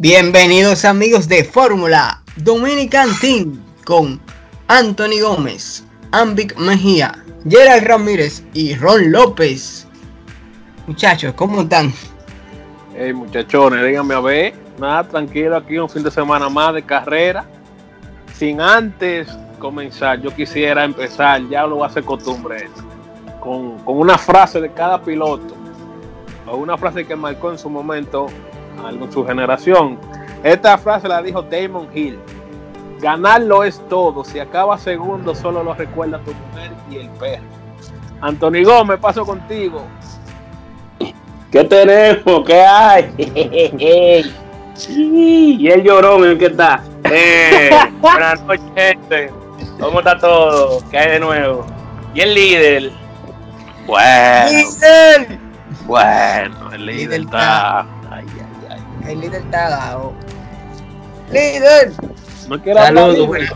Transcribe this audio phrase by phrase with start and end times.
[0.00, 4.20] Bienvenidos amigos de Fórmula Dominican Team con
[4.68, 9.88] Anthony Gómez, Ambic Mejía, Gerald Ramírez y Ron López.
[10.86, 11.92] Muchachos, ¿cómo están?
[12.96, 14.54] Hey muchachones, díganme a ver.
[14.78, 17.44] Nada, tranquilo, aquí un fin de semana más de carrera.
[18.34, 19.26] Sin antes
[19.58, 22.70] comenzar, yo quisiera empezar, ya lo va a hacer costumbre
[23.40, 25.56] con, con una frase de cada piloto,
[26.46, 28.28] o una frase que marcó en su momento
[28.84, 29.98] algo en su generación.
[30.42, 32.18] Esta frase la dijo Damon Hill.
[33.00, 34.24] Ganarlo es todo.
[34.24, 37.44] Si acaba segundo, solo lo recuerda tu mujer y el perro.
[38.20, 39.82] Anthony Gómez, paso contigo.
[41.50, 42.44] ¿Qué tenemos?
[42.44, 43.14] ¿Qué hay?
[44.88, 46.82] y él lloró, ¿qué está?
[47.04, 49.30] Eh, buenas noches, gente.
[49.80, 50.82] ¿Cómo está todo?
[50.90, 51.64] ¿Qué hay de nuevo?
[52.14, 52.92] ¿Y el líder?
[53.86, 55.38] Bueno, ¡Líder!
[55.86, 57.86] bueno, el líder Líder está.
[59.08, 60.12] El líder está dado.
[61.32, 61.92] ¡Líder!
[62.48, 63.50] No quiero hablar Saludos, buena-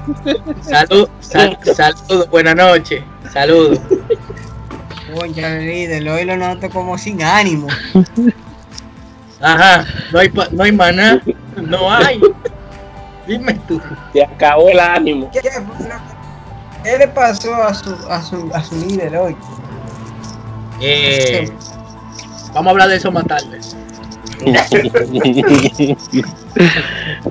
[0.63, 3.03] salud, sal- saludos, buenas noches,
[3.33, 3.79] saludos.
[5.37, 7.69] El líder, hoy lo noto como sin ánimo.
[9.41, 11.23] Ajá, no hay, pa- no hay maná,
[11.57, 12.21] no hay.
[13.27, 13.81] Dime tú.
[14.12, 15.31] Se acabó el ánimo.
[15.33, 19.37] ¿Qué, fue lo- qué le pasó a su, a su, a su líder hoy?
[20.81, 21.51] Eh,
[22.53, 23.61] vamos a hablar de eso más tarde.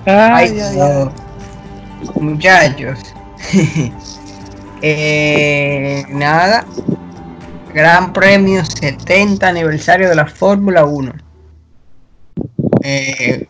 [0.06, 1.10] Ay, Dios.
[2.16, 3.00] Muchachos.
[4.84, 6.66] Eh, nada.
[7.72, 11.14] Gran Premio 70 aniversario de la Fórmula 1.
[12.84, 13.48] Eh,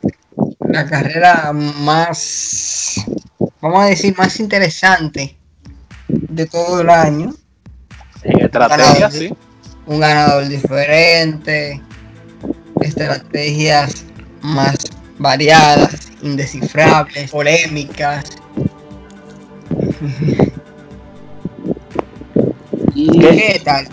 [0.59, 2.95] la carrera más,
[3.61, 5.37] vamos a decir, más interesante
[6.07, 7.33] de todo el año.
[8.23, 9.33] En estrategia, sí.
[9.85, 11.81] Un ganador diferente,
[12.81, 14.05] estrategias
[14.41, 14.75] más
[15.17, 18.25] variadas, indescifrables, polémicas.
[22.93, 23.87] ¿Qué tal?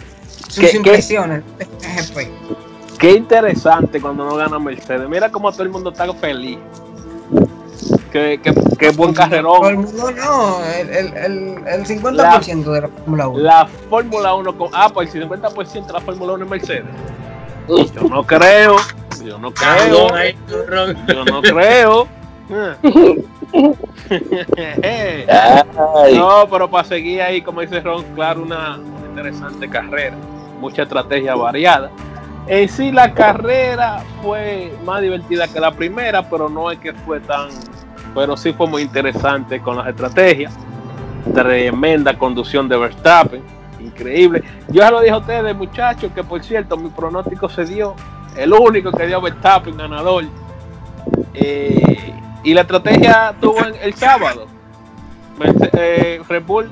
[0.48, 1.42] Sus ¿Qué- qué- impresiones.
[1.80, 2.28] GP.
[2.98, 5.08] Qué interesante cuando no gana Mercedes.
[5.08, 6.58] Mira cómo todo el mundo está feliz.
[8.10, 9.82] Qué, qué, qué buen Todo el carrerón.
[9.82, 13.38] mundo no, el, el, el, el 50% de la Fórmula 1.
[13.38, 14.70] La Fórmula 1 con.
[14.72, 16.84] Ah, pues el 50% de la Fórmula 1 es Mercedes.
[17.68, 18.76] Yo no creo.
[19.24, 20.08] Yo no creo.
[21.06, 22.08] Yo no creo.
[26.14, 30.16] No, pero para seguir ahí, como dice Ron, claro, una, una interesante carrera,
[30.60, 31.90] mucha estrategia variada.
[32.46, 37.20] En sí, la carrera fue más divertida que la primera, pero no es que fue
[37.20, 37.48] tan.
[38.14, 40.56] Pero sí fue muy interesante con las estrategias.
[41.34, 43.42] Tremenda conducción de Verstappen,
[43.98, 44.42] increíble.
[44.68, 47.94] Yo ya lo dije a ustedes, muchachos, que por cierto, mi pronóstico se dio.
[48.36, 50.24] El único que dio Verstappen ganador.
[51.34, 52.12] Eh,
[52.44, 54.46] y la estrategia tuvo en- el sábado.
[55.72, 56.68] Eh, Red Bull,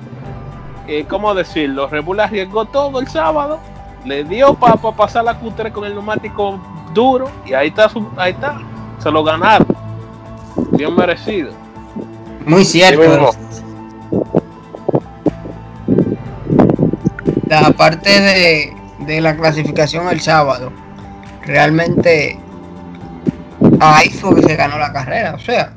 [0.88, 1.88] eh, ¿cómo decirlo?
[1.88, 3.58] Red Bull arriesgó todo el sábado,
[4.04, 6.58] le dio para pasar la Q3 con el neumático
[6.94, 8.58] duro y ahí está, su- ahí está,
[8.98, 9.66] se lo ganaron,
[10.72, 11.50] bien merecido.
[12.44, 13.30] Muy sí cierto.
[17.60, 20.72] La parte de, de la clasificación el sábado,
[21.42, 22.38] realmente
[23.80, 25.34] ahí fue que se ganó la carrera.
[25.34, 25.74] O sea,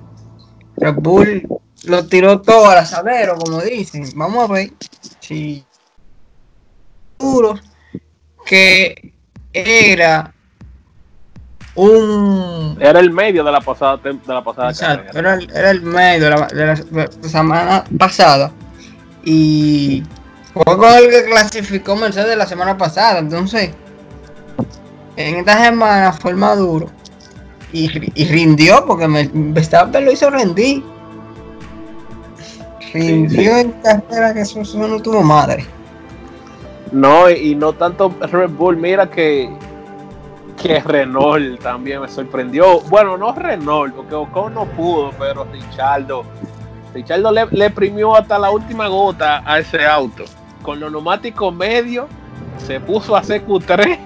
[0.78, 1.48] Red Bull
[1.86, 4.06] lo tiró todo al asadero, como dicen.
[4.16, 4.72] Vamos a ver
[5.20, 5.64] si
[7.20, 7.60] seguro
[8.46, 9.14] que
[9.54, 10.34] era
[11.76, 15.20] un Era el medio de la pasada de la pasada Exacto, carrera.
[15.20, 18.52] era, el- era el medio la- de la semana pasada.
[19.24, 20.04] Y
[20.66, 23.20] fue con el que clasificó Mercedes la semana pasada.
[23.20, 23.72] Entonces,
[25.16, 26.90] en esta semana fue el más duro.
[27.72, 30.84] Y, ri- y rindió porque me, Verstappen lo hizo rendir.
[32.94, 35.66] Rindió en carrera que eso, eso no tuvo madre.
[36.92, 39.50] No, y, y no tanto Red Bull, mira que
[40.60, 42.82] que Renault también me sorprendió.
[42.82, 46.24] Bueno, no Renault, porque Ocon no pudo, pero Richardo,
[46.94, 50.26] Richardo le, le primió hasta la última gota a ese auto.
[50.62, 52.06] Con los neumáticos medios
[52.58, 53.98] se puso a CQ3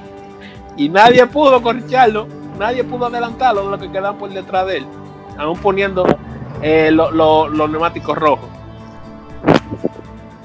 [0.77, 2.27] y nadie pudo con Richardo,
[2.59, 4.85] nadie pudo adelantarlo de lo que quedaban por detrás de él,
[5.37, 6.05] aún poniendo
[6.61, 8.49] eh, lo- lo- los neumáticos rojos.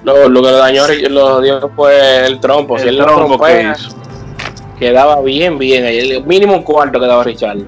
[0.05, 2.76] Lo, lo que lo dañó lo dio fue el trompo.
[2.76, 3.96] El si él lo trompo que trompea, hizo.
[4.78, 5.84] quedaba bien, bien.
[5.84, 7.58] ahí, El mínimo un cuarto quedaba Richard.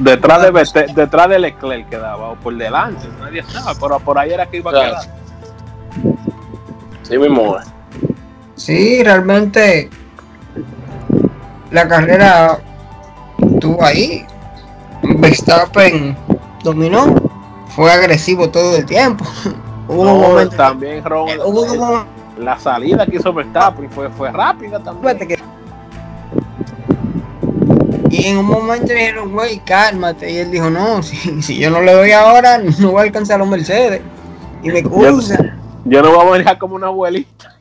[0.00, 4.46] Detrás de detrás de Leclerc quedaba, o por delante, nadie sabe, pero por ahí era
[4.46, 4.96] que iba a Claro.
[5.02, 5.19] quedar.
[7.10, 7.56] Sí mismo.
[8.54, 9.90] Sí, realmente
[11.72, 12.58] la carrera
[13.38, 14.24] estuvo ahí.
[15.02, 16.16] Verstappen
[16.62, 17.14] dominó,
[17.68, 19.24] fue agresivo todo el tiempo.
[19.88, 21.02] Hubo No, un momento también eh,
[21.44, 22.06] hubo un momento
[22.38, 25.18] la salida que hizo Verstappen fue, fue rápida también.
[28.08, 30.30] y en un momento le dijeron, güey, cálmate.
[30.30, 33.36] Y él dijo, no, si, si yo no le doy ahora, no voy a alcanzar
[33.36, 34.00] a los Mercedes.
[34.62, 35.56] Y me cruza.
[35.84, 37.56] Yo no voy a manejar como una abuelita.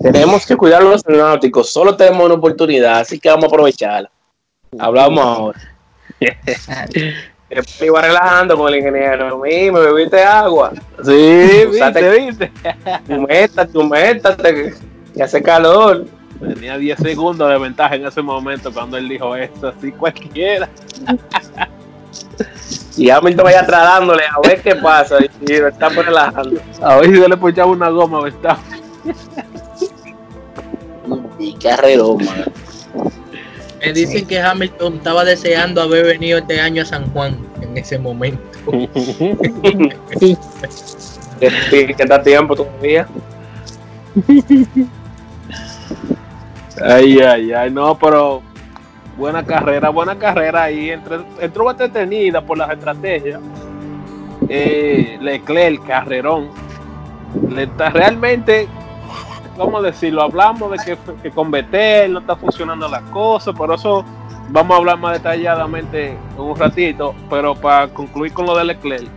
[0.00, 1.70] Tenemos que cuidar los aeronáuticos.
[1.70, 4.10] Solo tenemos una oportunidad, así que vamos a aprovecharla.
[4.78, 5.60] Hablamos ahora.
[6.18, 9.38] Después me iba relajando con el ingeniero.
[9.38, 10.72] "Mi, me bebiste agua.
[11.04, 12.52] Sí, viste, viste.
[13.06, 16.06] Tu meta, tu meta, que hace calor.
[16.40, 20.68] Tenía 10 segundos de ventaja en ese momento cuando él dijo esto, así cualquiera.
[22.96, 25.18] Y Hamilton vaya atrás dándole a ver qué pasa.
[25.20, 26.60] Y, me está relajando.
[26.82, 28.82] A ver si yo le ponchaba una goma a Verstappen.
[31.38, 32.44] Y carrerón, man.
[33.80, 37.98] Me dicen que Hamilton estaba deseando haber venido este año a San Juan en ese
[37.98, 38.40] momento.
[41.40, 43.08] Que, está tiempo todavía.
[46.80, 48.42] Ay, ay, ay, no, pero
[49.16, 50.90] buena carrera, buena carrera ahí.
[50.90, 53.40] Entre, entró entretenida por las estrategias.
[54.48, 56.48] Eh, Leclerc, carrerón.
[57.48, 58.68] Le está- realmente,
[59.56, 60.22] ¿cómo decirlo?
[60.22, 64.04] Hablamos de que, que con Betel no está funcionando las cosas, por eso
[64.50, 67.14] vamos a hablar más detalladamente en un ratito.
[67.30, 69.08] Pero para concluir con lo de Leclerc,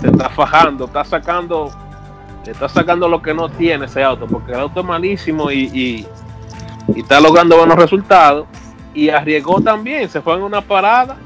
[0.00, 1.70] se está fajando, está sacando,
[2.46, 6.06] está sacando lo que no tiene ese auto, porque el auto es malísimo y
[6.92, 8.46] y está logrando buenos resultados.
[8.94, 11.16] Y arriesgó también, se fue en una parada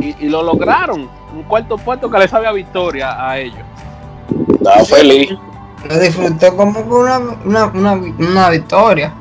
[0.00, 1.08] y, y lo lograron.
[1.34, 3.58] Un cuarto puesto que le sabe a victoria a ellos.
[4.54, 5.30] Estaba feliz.
[5.88, 9.12] Lo disfrutó como que una, una, una, una victoria.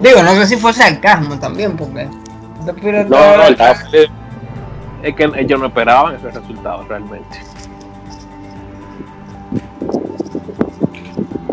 [0.00, 2.08] Digo, no sé si fue sarcasmo también, porque.
[2.64, 4.10] No, no, feliz.
[5.02, 7.40] Es que ellos no esperaban ese resultado realmente.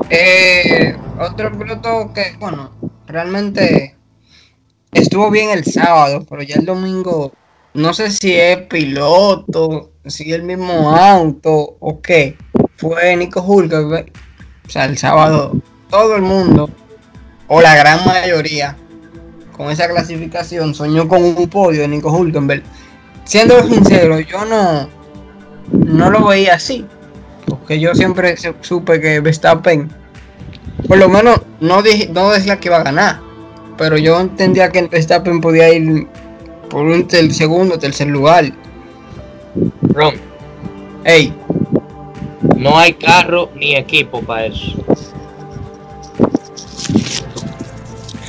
[0.09, 2.71] Eh, otro piloto que, bueno,
[3.05, 3.98] realmente
[4.91, 7.31] estuvo bien el sábado, pero ya el domingo,
[7.73, 12.37] no sé si es piloto, si es el mismo auto o qué,
[12.77, 14.11] fue Nico Hulkenberg.
[14.65, 15.53] O sea, el sábado
[15.89, 16.69] todo el mundo,
[17.47, 18.77] o la gran mayoría,
[19.55, 22.63] con esa clasificación soñó con un podio de Nico Hulkenberg.
[23.25, 24.89] Siendo sincero, yo no,
[25.71, 26.85] no lo veía así.
[27.45, 29.89] Porque yo siempre supe que Verstappen,
[30.87, 33.28] por lo menos no, dije, no decía que iba a ganar.
[33.79, 36.05] Pero yo entendía que Verstappen podía ir
[36.69, 38.45] por un tel- segundo, tercer lugar.
[39.81, 40.13] Ron,
[41.05, 41.33] Ey,
[42.57, 44.73] no hay carro ni equipo para eso.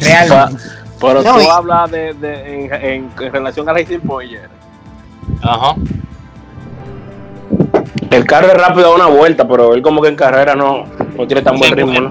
[0.00, 0.62] realmente.
[1.00, 3.98] Pero No, tú y- hablas de, de- en, en- en relación a Racing.
[4.00, 4.38] Jerry.
[5.42, 5.74] Ajá.
[8.10, 10.84] El carro es rápido a una vuelta, pero él como que en carrera no,
[11.16, 12.00] no tiene tan buen ritmo.
[12.00, 12.10] ¿no?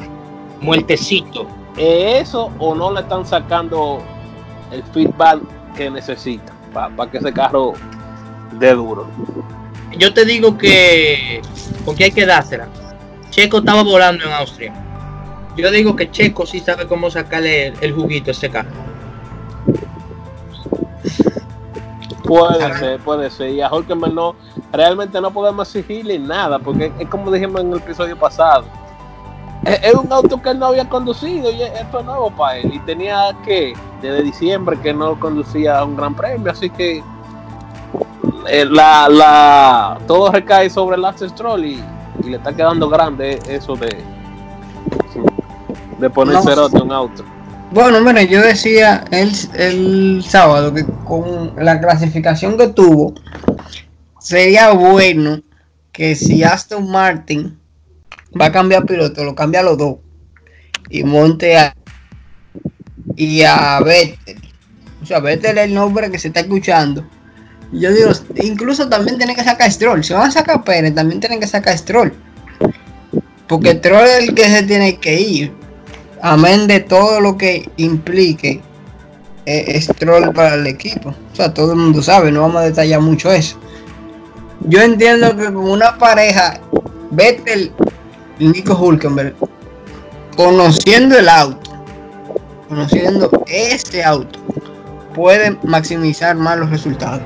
[0.61, 1.47] Muertecito.
[1.79, 4.03] ¿Es eso o no le están sacando
[4.69, 5.39] el feedback
[5.77, 7.71] que necesita para que ese carro
[8.59, 9.07] dé duro?
[9.97, 11.41] Yo te digo que.
[11.85, 12.67] Porque hay que dársela.
[13.29, 14.73] Checo estaba volando en Austria.
[15.55, 18.69] Yo digo que Checo sí sabe cómo sacarle el, el juguito a ese carro.
[22.25, 23.51] Puede ser, puede ser.
[23.51, 24.35] Y a Hulkenberg no,
[24.73, 28.65] realmente no podemos exigirle nada, porque es como dijimos en el episodio pasado.
[29.65, 32.71] Es un auto que él no había conducido y esto es nuevo para él.
[32.73, 36.51] Y tenía que, desde diciembre, que no conducía un gran premio.
[36.51, 37.03] Así que
[38.47, 41.83] eh, la, la, todo recae sobre el Lance Stroll y,
[42.23, 44.03] y le está quedando grande eso de,
[45.99, 46.43] de poner No.
[46.43, 47.23] cerote a un auto.
[47.71, 53.13] Bueno, mira, yo decía el, el sábado que con la clasificación que tuvo,
[54.19, 55.41] sería bueno
[55.91, 57.58] que si Aston Martin
[58.39, 59.97] va a cambiar piloto, lo cambia a los dos
[60.89, 61.75] y monte a
[63.15, 64.37] y a Vettel.
[65.01, 67.05] O sea, Vettel es el nombre que se está escuchando.
[67.71, 70.03] Yo digo, incluso también tienen que sacar Stroll.
[70.03, 72.13] Si van a sacar Pérez, también tienen que sacar Stroll.
[73.47, 75.53] Porque Stroll es el que se tiene que ir.
[76.21, 78.61] Amén de todo lo que implique
[79.45, 81.09] eh, Stroll para el equipo.
[81.09, 83.57] O sea, todo el mundo sabe, no vamos a detallar mucho eso.
[84.61, 86.59] Yo entiendo que con una pareja,
[87.11, 87.71] Vettel
[88.47, 89.35] Nico Hulkenberg,
[90.37, 91.71] conociendo el auto,
[92.67, 94.39] conociendo ese auto,
[95.13, 97.21] pueden maximizar más los resultados.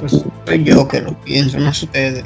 [0.00, 2.24] Pues soy yo que lo pienso, no ustedes.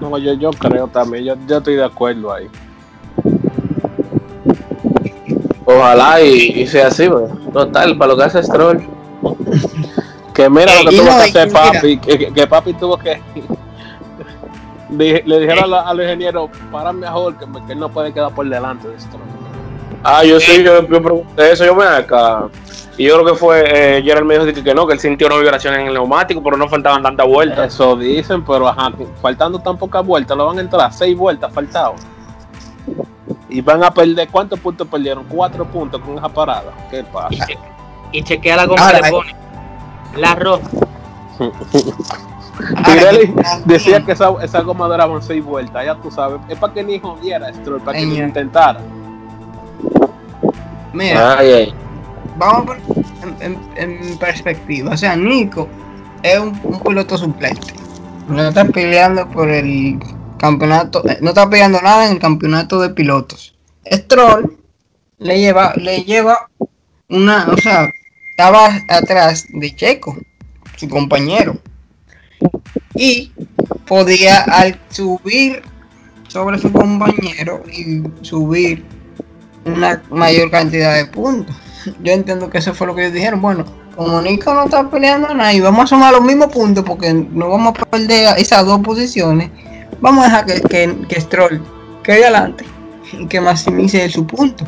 [0.00, 2.48] No, yo, yo creo también, yo, yo estoy de acuerdo ahí.
[5.64, 7.24] Ojalá y, y sea así, pues.
[7.52, 8.86] Total, para lo que hace Stroll.
[10.34, 11.60] Que mira lo que Eh, tuvo no, que hacer mira.
[11.72, 13.20] papi, que, que- que papi tuvo que
[14.88, 18.32] Dije- le dijeron a la- al ingeniero, para mejor que, que él no puede quedar
[18.34, 19.16] por delante de esto.
[20.04, 22.44] Ah, yo sí, yo, yo pregunté eso, yo ven acá.
[22.96, 25.26] Y yo creo que fue, eh, Gerald me dijo que, que no, que él sintió
[25.26, 27.74] una vibración en el neumático, pero no faltaban tantas vueltas.
[27.74, 28.90] Eso dicen, pero ajá,
[29.20, 31.96] faltando tan pocas vueltas, lo van a entrar, seis vueltas faltaban.
[33.48, 35.24] Y van a perder, ¿cuántos puntos perdieron?
[35.24, 36.72] Cuatro puntos con esa parada.
[36.90, 37.44] ¿Qué pasa?
[38.12, 39.36] y chequea la goma Ahora, que le pone.
[40.16, 40.62] La roja.
[42.84, 43.34] Pirelli
[43.64, 46.40] decía que esa, esa goma duraban seis vueltas, ya tú sabes.
[46.48, 48.80] Es para que ni jodiera Stroll, para que ni intentara.
[50.92, 51.74] Mira, Ay, ay.
[52.38, 52.82] vamos a poner
[53.40, 54.92] en, en- en perspectiva.
[54.92, 55.68] O sea, Nico
[56.22, 57.74] es un, un piloto suplente.
[58.28, 59.98] No está peleando por el
[60.38, 63.54] campeonato, eh, no está peleando nada en el campeonato de pilotos.
[63.90, 64.56] Stroll
[65.18, 66.48] le lleva, le lleva
[67.08, 67.88] una, o sea,
[68.30, 70.16] estaba atrás de Checo,
[70.76, 71.56] su compañero.
[72.94, 73.32] Y
[73.86, 75.62] podía al subir
[76.28, 78.84] sobre su compañero y subir
[79.64, 81.56] una mayor cantidad de puntos.
[82.02, 83.40] Yo entiendo que eso fue lo que ellos dijeron.
[83.40, 83.64] Bueno,
[83.96, 87.48] como Nico no está peleando nada y vamos a sumar los mismos puntos porque no
[87.48, 89.50] vamos a perder esas dos posiciones,
[90.00, 91.62] vamos a dejar que, que, que Stroll
[92.02, 92.64] quede adelante
[93.12, 94.64] y que maximice su punto.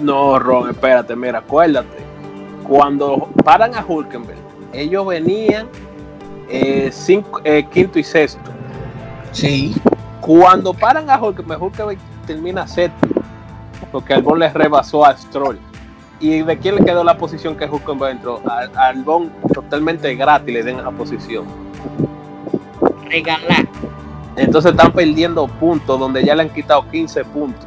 [0.00, 2.04] No, Ron, espérate, mira, acuérdate.
[2.68, 4.43] Cuando paran a Hulkenberg,
[4.74, 5.68] ellos venían
[6.48, 8.50] eh, cinco- eh, quinto y sexto.
[9.32, 9.74] Sí.
[10.20, 13.22] Cuando paran a Hulkenberg, Hulkenberg termina séptimo.
[13.92, 15.58] Porque Albon le rebasó a Stroll.
[16.20, 18.40] ¿Y de quién le quedó la posición que Hulkenberg entró?
[18.46, 21.44] A, Albon totalmente gratis le den esa posición.
[23.08, 23.66] Regalar.
[24.36, 27.66] Entonces están perdiendo puntos donde ya le han quitado 15 puntos.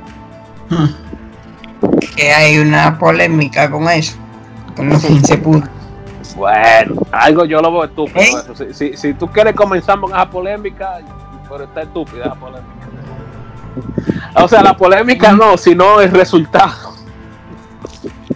[2.15, 4.17] Que hay una polémica con eso.
[4.75, 5.69] Con los 15 puntos.
[6.35, 8.19] Bueno, algo yo lo veo estúpido.
[8.19, 8.29] ¿Eh?
[8.29, 8.55] eso.
[8.55, 10.99] Si, si- si tú quieres comenzar con esa polémica,
[11.49, 12.73] pero está estúpida esa polémica.
[14.35, 16.93] O sea, la polémica no, sino el resultado.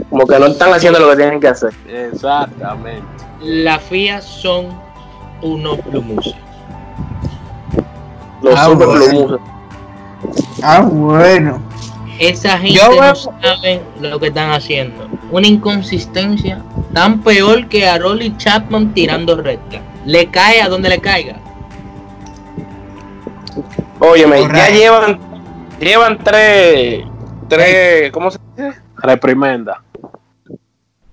[0.09, 1.73] Como que no están haciendo lo que tienen que hacer.
[1.87, 3.03] Exactamente.
[3.41, 4.67] La FIA son
[5.41, 6.35] unos plumosos.
[8.41, 9.05] Los Ah, super bueno.
[9.05, 9.39] plumosos.
[10.63, 11.61] Ah, bueno.
[12.19, 15.07] Esa gente Yo no veo- sabe lo que están haciendo.
[15.31, 16.61] Una inconsistencia
[16.93, 19.79] tan peor que a Rolly Chapman tirando recta.
[20.05, 21.37] Le cae a donde le caiga.
[23.99, 24.73] Óyeme, ya Correcto.
[24.73, 25.19] llevan,
[25.79, 27.05] llevan tres,
[27.47, 28.81] tres, ¿cómo se dice?
[28.97, 29.83] Reprimenda.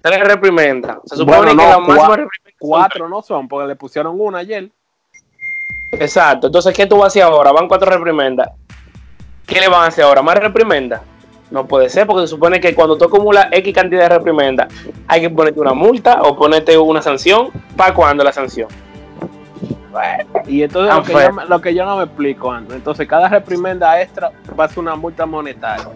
[0.01, 0.99] Tres reprimendas.
[1.05, 2.29] Se supone Bueno, que no, la cua- máxima reprimenda
[2.61, 4.71] son Cuatro no son, porque le pusieron una ayer.
[5.93, 6.47] Exacto.
[6.49, 7.53] Entonces, ¿qué tú vas a hacer ahora?
[7.53, 8.49] Van cuatro reprimendas.
[9.47, 10.23] ¿Qué le van a hacer ahora?
[10.23, 11.01] ¿Más reprimendas?
[11.51, 14.69] No puede ser, porque se supone que cuando tú acumulas X cantidad de reprimendas,
[15.07, 17.49] hay que ponerte una multa o ponerte una sanción.
[17.77, 18.69] ¿Para cuándo la sanción?
[19.91, 21.25] Bueno, Y entonces Ah, lo que, fue.
[21.25, 22.77] yo, me- lo que yo no me explico, Andrew.
[22.77, 25.87] Entonces, cada reprimenda extra va a ser una multa monetaria.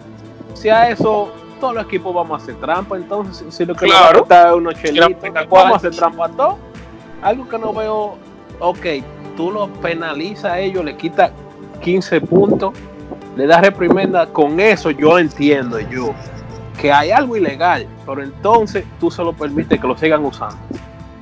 [0.55, 3.95] Si a eso todos los equipos vamos a hacer trampa, entonces si lo que nos
[3.95, 4.57] va a Claro.
[4.57, 5.15] unos chelitos,
[5.49, 6.57] vamos a hacer trampa a todo.
[7.21, 8.17] Algo que no veo,
[8.59, 8.85] ok,
[9.37, 11.31] tú lo penalizas a ellos, le quitas
[11.81, 12.73] 15 puntos,
[13.35, 16.13] le das reprimenda, con eso yo entiendo yo
[16.79, 20.57] que hay algo ilegal, pero entonces tú solo permites que lo sigan usando.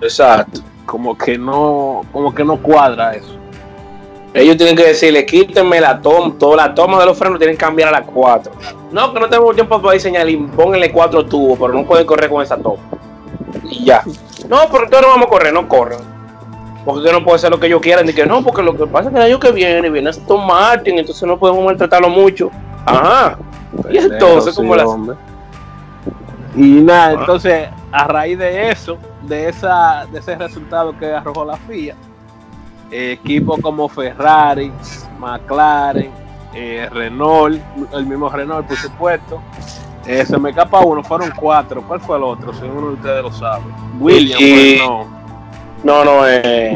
[0.02, 0.62] exacto.
[0.86, 3.38] Como que no, como que no cuadra eso.
[4.34, 7.64] Ellos tienen que decirle, quítenme la toma, toda la toma de los frenos tienen que
[7.64, 8.52] cambiar a las 4.
[8.92, 10.26] No, que no tenemos tiempo para diseñar
[10.56, 12.82] pónganle cuatro tubos, pero no pueden correr con esa toma.
[13.70, 14.04] Y ya.
[14.50, 16.00] No, pero entonces no vamos a correr, no corren.
[16.86, 18.06] Porque que no puede ser lo que ellos quieran.
[18.06, 20.46] Ni que no, porque lo que pasa es que el año que viene viene Aston
[20.48, 22.50] Martin, entonces no podemos maltratarlo mucho.
[22.86, 23.38] Ajá.
[23.90, 24.86] Y entonces, Sí, como la.
[24.86, 25.16] hombre.
[26.56, 31.56] Y nada, entonces, a raíz de eso, de esa de ese resultado que arrojó la
[31.56, 31.96] FIA,
[32.92, 34.72] eh, equipos como Ferrari,
[35.20, 36.12] McLaren,
[36.54, 37.62] eh, Renault,
[37.94, 39.42] el mismo Renault, por supuesto.
[40.08, 41.84] eh, se me escapa uno, fueron cuatro.
[41.88, 42.52] ¿Cuál fue el otro?
[42.54, 43.64] Si uno de ustedes lo sabe.
[44.00, 45.21] Williams, Y- pues, no.
[45.84, 46.76] No, no, eh.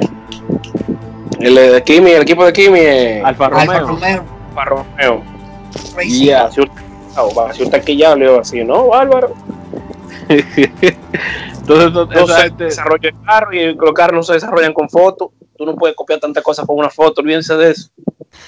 [1.39, 3.71] El de Kimi, el equipo de Kimi es Alfa Romeo.
[3.71, 5.23] Alfa Romeo Alfa Romeo.
[5.95, 6.23] Racing.
[6.23, 6.43] Yeah.
[7.37, 9.33] Va a ser un- taquillado, le digo así, ¿no, Álvaro?
[10.29, 15.29] Entonces, No se gente- desarrolla el carro y los carros no se desarrollan con fotos.
[15.57, 17.89] Tú no puedes copiar tantas cosas con una foto, olvídense de eso.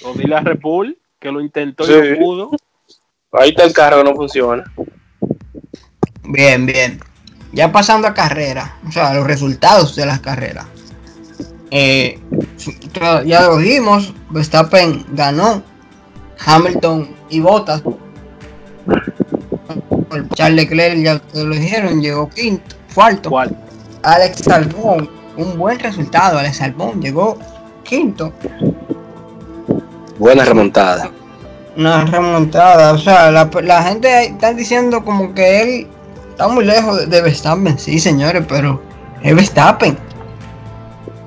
[0.04, 1.94] o dile a Red Bull que lo intentó Sí.
[1.94, 2.52] y no pudo.
[3.32, 4.64] Ahí está el carro que no funciona.
[6.24, 7.00] Bien, bien.
[7.54, 10.66] Ya pasando a carrera, o sea, los resultados de las carreras.
[11.72, 12.20] Eh,
[13.25, 15.63] ya lo vimos, Verstappen ganó,
[16.46, 17.82] Hamilton y Bottas.
[20.34, 23.30] Charles Leclerc, ya te lo dijeron, llegó quinto, cuarto.
[23.30, 23.58] ¿Cuál?
[24.04, 27.38] Alex Albon, un buen resultado, Alex Albon llegó
[27.84, 28.32] quinto.
[30.18, 31.12] Buena remontada.
[31.75, 35.88] Una remontada, o sea, la, la gente está diciendo como que él
[36.38, 38.79] está muy lejos de, de Verstappen, sí señores, pero
[39.24, 39.98] es Verstappen.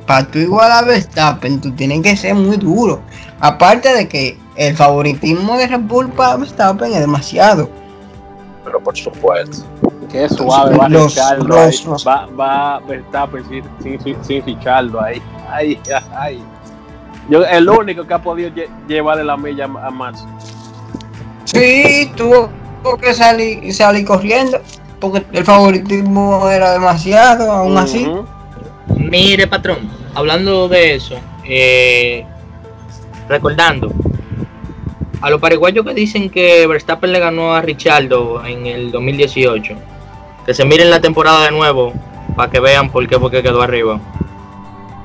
[0.07, 3.01] Para tú igual a Verstappen, tú tienes que ser muy duro.
[3.41, 7.69] Aparte de que el favoritismo de Red Bull para Verstappen es demasiado.
[8.65, 9.65] Pero por supuesto.
[10.13, 11.85] Qué suave va Los- Richardo los- ahí.
[11.87, 13.65] los- Va, va Verstappen sin,
[14.01, 15.21] sin, sin, Richardo ahí.
[15.51, 15.81] Ay,
[16.17, 16.41] ay.
[17.29, 20.25] Yo, el único que ha podido lle- llevarle la milla a a Max.
[21.45, 22.49] Sí, tuvo,
[22.83, 24.61] tuvo que salir, salir corriendo
[25.01, 28.11] porque el favoritismo era demasiado, aún así.
[28.97, 32.27] Mire, patrón, hablando de eso, eh,
[33.29, 33.91] recordando,
[35.21, 39.75] a los paraguayos que dicen que Verstappen le ganó a Richardo en el 2018,
[40.45, 41.93] que se miren la temporada de nuevo
[42.37, 43.99] para que vean por qué fue que quedó arriba.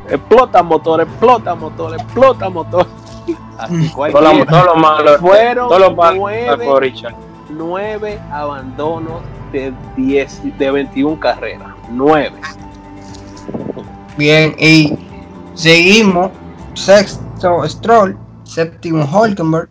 [0.10, 2.88] Explota motor, explota motor, explota motor.
[3.58, 4.46] Así Todos los cualquiera.
[4.46, 5.18] todo lo malos.
[5.18, 6.94] Fueron Todos los malos nueve.
[7.50, 9.22] Nueve abandonos
[9.56, 11.70] de 10, de 21 carreras.
[11.92, 12.36] Nueve.
[14.18, 14.94] Bien, y
[15.54, 16.32] seguimos.
[16.74, 19.70] Sexto Stroll, séptimo Hulkenberg,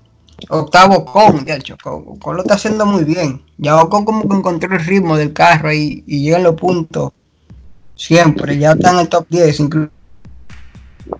[0.49, 3.43] octavo Con, de hecho, Con, Con lo está haciendo muy bien.
[3.59, 7.13] Ya Ocon como que encontró el ritmo del carro y, y llega en los puntos
[7.95, 8.57] siempre.
[8.59, 9.91] Ya está en el top 10 inclu-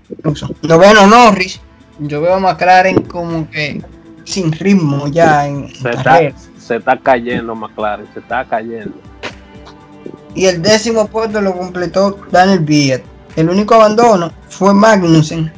[0.09, 0.49] incluso.
[0.63, 1.61] Noveno Norris,
[1.99, 3.83] yo veo a McLaren como que
[4.25, 6.35] sin ritmo ya en Se está, carrera.
[6.65, 8.95] Se está cayendo McLaren, se está cayendo.
[10.35, 13.05] Y el décimo puesto lo completó Daniel Viet.
[13.37, 15.53] El único abandono fue Magnussen.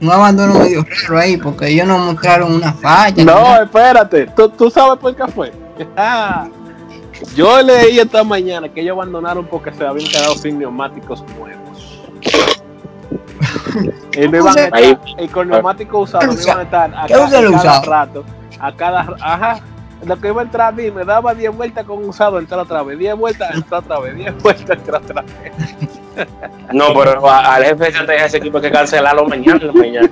[0.00, 3.24] Un abandono medio raro ahí porque ellos no mostraron una falla.
[3.24, 5.52] No, espérate, ¿Tú, tú sabes por qué fue.
[7.36, 12.00] Yo leí esta mañana que ellos abandonaron porque se habían quedado sin neumáticos nuevos.
[14.12, 14.98] y, no iban a estar- Ahí.
[15.18, 17.82] y con neumáticos usados no iban a estar a, ¿Qué ca- usa el a cada
[17.82, 18.24] rato.
[18.58, 19.60] A cada ajá.
[20.04, 23.14] Lo que iba a entrar, dime, daba 10 vueltas con usado, entrar otra vez, 10
[23.16, 25.52] vueltas, entrar otra vez, 10 vueltas, entrar otra vez.
[26.72, 29.70] No, pero a- al jefe de estrategia de ese equipo hay que cancelarlo mañana.
[29.72, 30.10] mañana.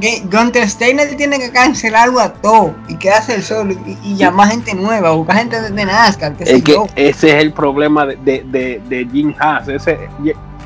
[0.00, 4.48] Gu- Gunter Steiner tiene que cancelarlo a todo y quedarse el solo y, y llamar
[4.50, 8.44] gente nueva, buscar gente de, NASCAR, que Es que ese es el problema de, de,
[8.46, 9.68] de, de Jim Haas.
[9.68, 10.08] Ese,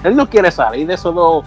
[0.04, 1.44] él no quiere salir de esos dos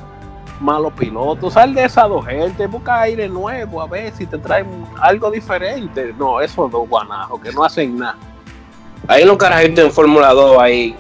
[0.61, 1.53] malos pilotos.
[1.53, 4.67] Sal de esas dos gente, busca aire nuevo, a ver si te traen
[5.01, 6.13] algo diferente.
[6.17, 8.15] No, esos dos guanajos que no hacen nada.
[9.07, 10.95] Hay unos carajitos en Fórmula 2 ahí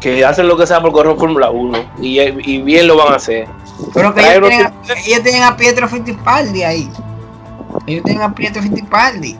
[0.00, 3.16] que hacen lo que sea por correr Fórmula 1 y, y bien lo van a
[3.16, 3.48] hacer.
[3.94, 4.72] Pero que ellos tienen, a-
[5.06, 6.90] ellos tienen a Pietro Fittipaldi ahí.
[7.86, 9.36] Ellos tienen a Pietro Fittipaldi.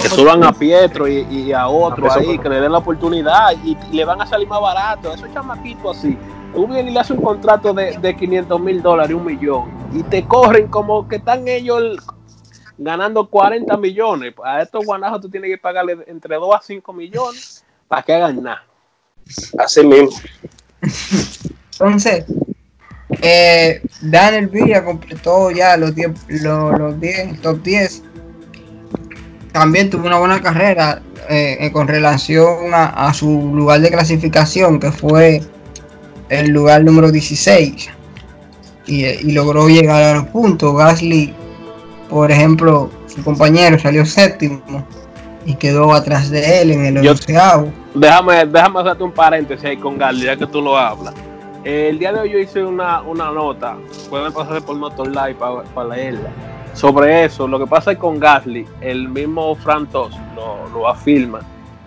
[0.00, 2.78] Que suban a Pietro y, y a otro A Peso ahí, que le den la
[2.78, 5.12] oportunidad y, y le van a salir más barato.
[5.12, 6.16] Esos chamaquitos así.
[6.54, 10.02] Tú vienes y le haces un contrato de, de 500 mil dólares, un millón, y
[10.02, 11.98] te corren como que están ellos
[12.78, 14.34] ganando 40 millones.
[14.44, 18.42] A estos guanajos tú tienes que pagarle entre 2 a 5 millones para que hagan
[18.42, 18.64] nada.
[19.58, 20.10] Así mismo.
[21.72, 22.24] Entonces,
[23.22, 26.10] eh, Daniel Villa completó ya los 10,
[26.42, 28.02] los, los 10, top 10.
[29.52, 34.78] También tuvo una buena carrera eh, eh, con relación a, a su lugar de clasificación,
[34.78, 35.42] que fue
[36.28, 37.88] el lugar número 16
[38.86, 40.76] y, y logró llegar a los puntos.
[40.76, 41.32] Gasly,
[42.08, 44.60] por ejemplo, su compañero salió séptimo
[45.44, 47.72] y quedó atrás de él en el Yo- onceavo.
[47.94, 51.14] Déjame, déjame hacerte un paréntesis ahí con Garly, ya que tú lo hablas.
[51.64, 53.76] El día de hoy yo hice una, una nota,
[54.08, 55.36] pueden pasarse por Motor Live
[55.74, 56.30] para leerla,
[56.72, 57.48] sobre eso.
[57.48, 61.40] Lo que pasa es con Gasly, el mismo Frantos lo, lo afirma,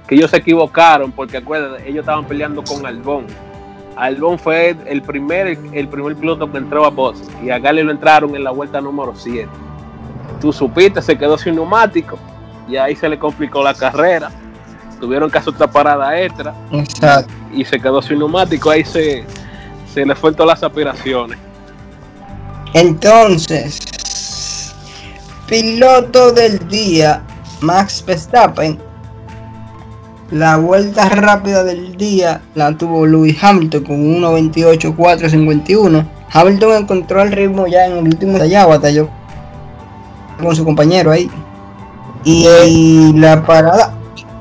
[0.08, 3.26] que ellos se equivocaron porque acuérdate, ellos estaban peleando con Albón.
[3.96, 7.92] Albón fue el primer, el primer piloto que entró a box y a Gasly lo
[7.92, 9.48] entraron en la vuelta número 7.
[10.40, 12.18] Tú supiste, se quedó sin neumático
[12.68, 14.32] y ahí se le complicó la carrera.
[15.00, 17.32] Tuvieron que hacer otra parada extra Exacto.
[17.54, 18.70] y se quedó sin neumático.
[18.70, 19.26] Ahí se,
[19.94, 21.38] se le fue todas las aspiraciones.
[22.74, 24.74] Entonces,
[25.48, 27.22] piloto del día,
[27.62, 28.80] Max Verstappen.
[30.32, 36.06] La vuelta rápida del día la tuvo Lewis Hamilton con 1.28.451.
[36.32, 39.10] Hamilton encontró el ritmo ya en el último batallado, batalló
[40.42, 41.30] con su compañero ahí.
[42.24, 43.94] Y la parada,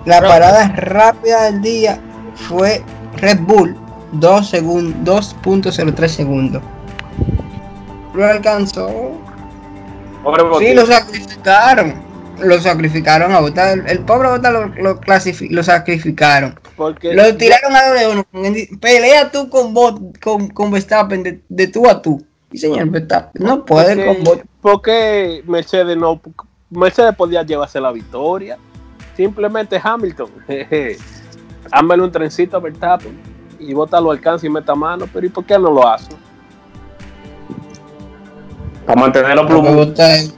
[0.05, 1.98] la parada rápida del día
[2.35, 2.85] fue
[3.16, 3.76] Red Bull,
[4.12, 6.62] 2 segundos, 2.03 segundos.
[8.14, 8.88] Lo alcanzó.
[10.61, 12.10] Sí, lo sacrificaron.
[12.42, 13.74] Lo sacrificaron a Bottas.
[13.74, 16.59] El, el pobre Bottas lo, lo, clasifi- lo sacrificaron.
[16.76, 18.24] Porque Lo tiraron a doble uno.
[18.33, 22.24] con el- Pelea tú con, Bot, con, con Verstappen de, de tú a tú.
[22.53, 24.42] Y señor Verstappen, no puede porque, con Bot.
[24.61, 26.20] porque Mercedes no
[26.70, 28.57] Mercedes podía llevarse la victoria.
[29.16, 30.31] Simplemente Hamilton.
[30.46, 30.96] jeje,
[31.70, 33.20] Hámele un trencito a Verstappen
[33.59, 35.07] y bota lo alcance y meta mano.
[35.12, 36.11] Pero ¿y por qué no lo hace?
[38.87, 39.46] Para mantenerlo.
[39.46, 40.35] Bottas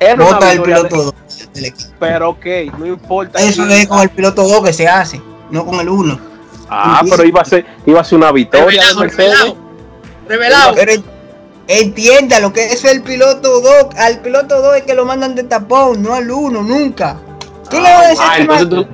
[0.00, 1.14] Era una victoria de- piloto 2
[1.54, 1.90] del equipo.
[1.98, 2.46] Pero ok,
[2.78, 3.38] no importa.
[3.38, 6.18] Eso es con el piloto 2 que se hace, no con el 1.
[6.68, 9.54] Ah, pero iba a ser, iba a ser una victoria de Mercedes.
[10.28, 10.74] Revelado.
[10.74, 11.02] Pero
[11.68, 13.94] entienda lo que es el piloto 2.
[13.96, 17.16] Al piloto 2 es que lo mandan de tapón, no al 1, nunca.
[17.70, 18.24] ¿Qué le vas a decir?
[18.26, 18.86] Ah, entonces tú,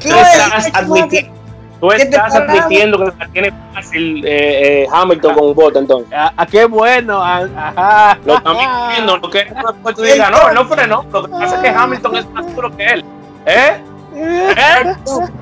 [0.00, 1.37] ¿Qué tú le vas a estás admitiendo,
[1.80, 6.12] tú ¿Qué te estás admitiendo que la tiene fácil eh, eh, Hamilton con Bota entonces.
[6.14, 7.20] Ah, ah, qué bueno.
[7.22, 8.18] ah, Ajá.
[8.24, 11.04] Lo están mintiendo, lo que no tú digas, no, no frenó.
[11.12, 13.04] Lo que pasa es que Hamilton es más duro que él.
[13.46, 13.82] ¿Eh?
[14.14, 14.94] ¿Eh?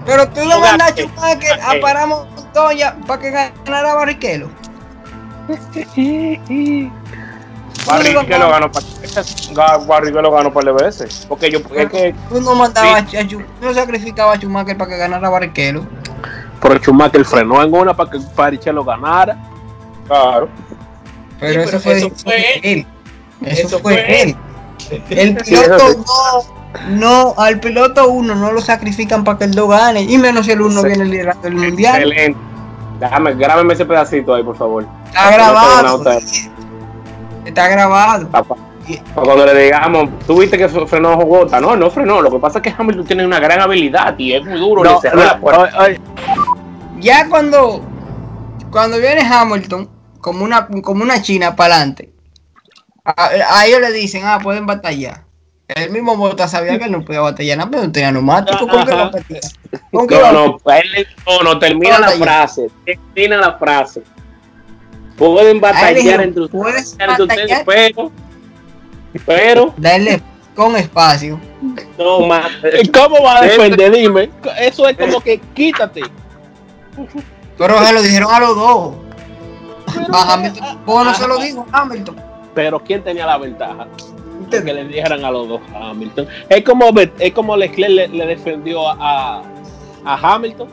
[0.05, 1.03] Pero tú le No, mandas a gaste.
[1.09, 4.49] Schumacher a parar Montoya para que ganara Barrichello.
[7.87, 8.71] Barrichello ganó
[9.87, 11.27] Barrichello ganó par de veces.
[11.29, 14.91] Porque yo, es que Tú no mandabas a Schu- tú no sacrificabas a Schumacher para
[14.91, 15.85] que ganara Barrichello.
[16.61, 19.37] Pero Schumacher frenó en una para que Barrichello ganara.
[20.07, 20.49] Claro.
[21.39, 22.87] Pero Sí, eso pero fue, eso fue él.
[23.45, 24.37] Eso, Eso fue, fue él.
[25.11, 25.99] El Sí, eso piloto sí.
[26.89, 30.03] no, no, al piloto 1 no lo sacrifican para que el 2 gane.
[30.03, 30.87] Y menos si el 1 Sí.
[30.89, 32.03] viene liderando el mundial.
[32.03, 32.39] Excelente.
[33.01, 34.87] Déjame, grábeme ese pedacito ahí, por favor.
[35.07, 36.03] Está grabado.
[37.47, 38.29] Está grabado.
[38.29, 38.57] Papá.
[39.15, 41.61] Para cuando le digamos, tú viste que frenó Bota.
[41.61, 42.21] No, no frenó.
[42.21, 44.85] Lo que pasa es que Hamilton tiene una gran habilidad y es muy duro.
[44.85, 45.89] No, le cerró no, la puerta.
[46.99, 47.85] Ya cuando,
[48.71, 49.89] cuando viene Hamilton,
[50.21, 52.13] como una, como una china para adelante,
[53.05, 55.25] a, a ellos le dicen, ah, pueden batallar.
[55.69, 58.69] El mismo Bota sabía que él no podía batallar, nada, pero no tenía neumático.
[58.69, 59.43] ¿Con qué va a batallar?
[59.93, 62.71] ¿Con qué va No, no, él no, no, termina la frase.
[62.85, 64.03] Termina la frase.
[65.17, 66.97] Pueden batallar entre ustedes,
[67.65, 68.13] pero,
[69.25, 70.21] pero, Darle
[70.55, 71.41] con espacio.
[71.99, 72.51] no más.
[72.93, 73.93] ¿Cómo va a defender?
[73.93, 74.31] Dime.
[74.61, 76.03] Eso es como que quítate.
[77.57, 78.95] Pero se lo dijeron a los dos.
[80.13, 82.17] A Hamilton, vos no se lo dijo a Hamilton.
[82.55, 83.87] Pero ¿quién tenía la ventaja?
[84.51, 86.29] Que le dijeran a los dos a Hamilton.
[86.49, 89.43] Es como, es como Leclerc le, le defendió a,
[90.05, 90.69] a Hamilton.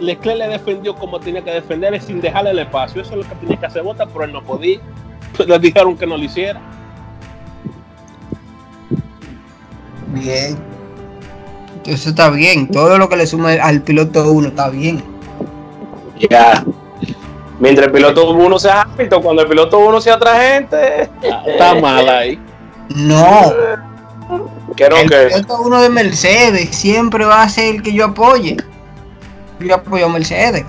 [0.00, 3.02] Leclerc le defendió como tenía que defenderle sin dejarle el espacio.
[3.02, 4.80] Eso es lo que tenía que hacer Bota, pero él no podía.
[5.46, 6.60] Le dijeron que no lo hiciera.
[10.08, 10.58] Bien.
[11.76, 12.68] Entonces está bien.
[12.68, 15.02] Todo lo que le suma al piloto 1 está bien.
[16.28, 16.64] Ya.
[17.58, 21.10] Mientras el piloto uno sea Hamilton, cuando el piloto uno sea otra gente,
[21.46, 22.38] Está mal ahí.
[22.94, 23.52] No.
[24.76, 25.28] quiero el que.
[25.28, 28.56] piloto 1 de Mercedes siempre va a ser el que yo apoye.
[29.60, 30.64] Yo apoyo a Mercedes.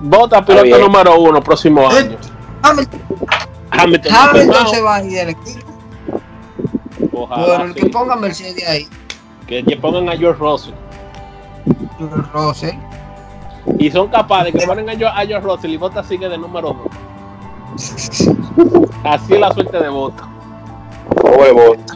[0.00, 2.16] Bota piloto número uno próximo Eh, año.
[2.62, 3.00] Hamilton,
[4.12, 5.60] Hamilton, se va a ir del equipo.
[7.12, 7.80] Ojalá, Pero el sí.
[7.80, 8.88] que ponga Mercedes ahí.
[9.46, 10.74] que le pongan a George Russell.
[11.98, 12.74] George Russell.
[13.78, 16.74] Y son capaces que ponen a George, a George Russell y Bota sigue de número
[16.74, 16.88] dos.
[19.04, 20.28] Así es la suerte de Bota.
[21.14, 21.94] Pobre Bota.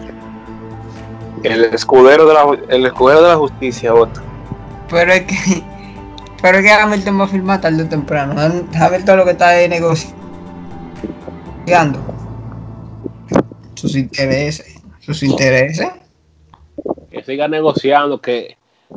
[1.43, 4.23] El escudero de la, el escudero de la justicia, Bota.
[4.95, 5.35] Pero es que.
[6.43, 8.35] Pero es que Hamilton va a firmar tarde o temprano.
[8.75, 10.15] Hamilton lo que está es negociando
[13.75, 14.75] sus intereses.
[15.01, 15.89] Sus intereses.
[17.11, 18.57] Que siga negociando, que,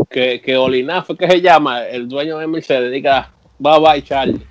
[0.10, 4.46] que, que Olina fue que se llama, el dueño de Mercedes, diga, bye bye Charlie.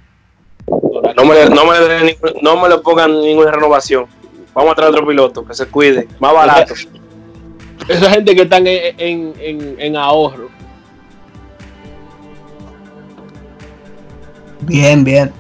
[0.69, 4.07] No me, le- no, me le, no me le pongan ninguna renovación.
[4.55, 6.75] Vamos a traer otro piloto que se cuide, más barato.
[7.89, 10.46] Esa gente que están en, en, en, en ahorro.
[14.61, 15.33] Bien, bien.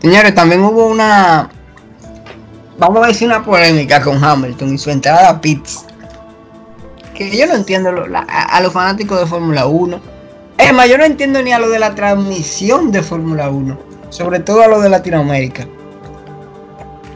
[0.00, 1.50] Señores, también hubo una.
[2.78, 5.84] Vamos a decir una polémica con Hamilton y su entrada a Pits.
[7.14, 10.00] Que yo no entiendo a los fanáticos de Fórmula 1.
[10.56, 13.78] Es más, yo no entiendo ni a lo de la transmisión de Fórmula 1.
[14.08, 15.66] Sobre todo a lo de Latinoamérica.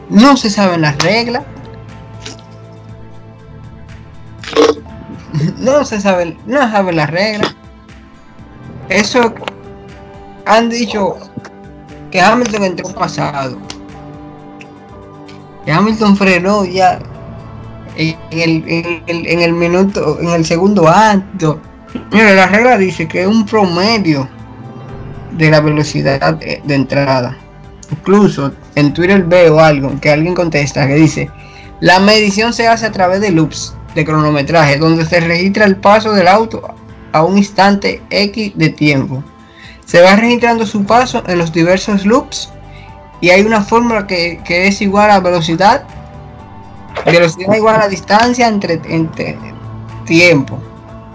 [0.09, 1.43] No se saben las reglas.
[5.57, 7.55] No se saben, no saben las reglas.
[8.87, 9.33] Eso
[10.45, 11.17] han dicho
[12.11, 13.57] que Hamilton entró pasado.
[15.65, 16.99] Que Hamilton frenó ya
[17.97, 21.59] en el, minuto, en el segundo acto.
[22.11, 24.27] Mira, la regla dice que es un promedio
[25.31, 27.37] de la velocidad de entrada.
[27.91, 31.29] Incluso en Twitter veo algo que alguien contesta que dice,
[31.79, 36.13] la medición se hace a través de loops de cronometraje, donde se registra el paso
[36.13, 36.61] del auto
[37.11, 39.23] a un instante X de tiempo.
[39.85, 42.51] Se va registrando su paso en los diversos loops
[43.21, 45.83] y hay una fórmula que, que es igual a velocidad.
[47.05, 49.37] Velocidad igual a distancia entre, entre
[50.05, 50.59] tiempo.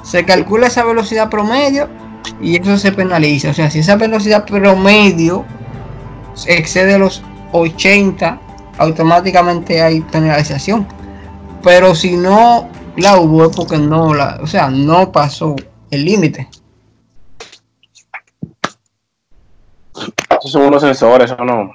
[0.02, 1.88] Se calcula esa velocidad promedio
[2.40, 3.50] y eso se penaliza.
[3.50, 5.44] O sea, si esa velocidad promedio
[6.46, 8.40] excede los 80,
[8.78, 10.86] automáticamente hay penalización.
[11.62, 15.56] Pero si no la hubo porque no la, o sea, no pasó
[15.90, 16.48] el límite.
[20.40, 21.70] Esos son unos sensores, eso no.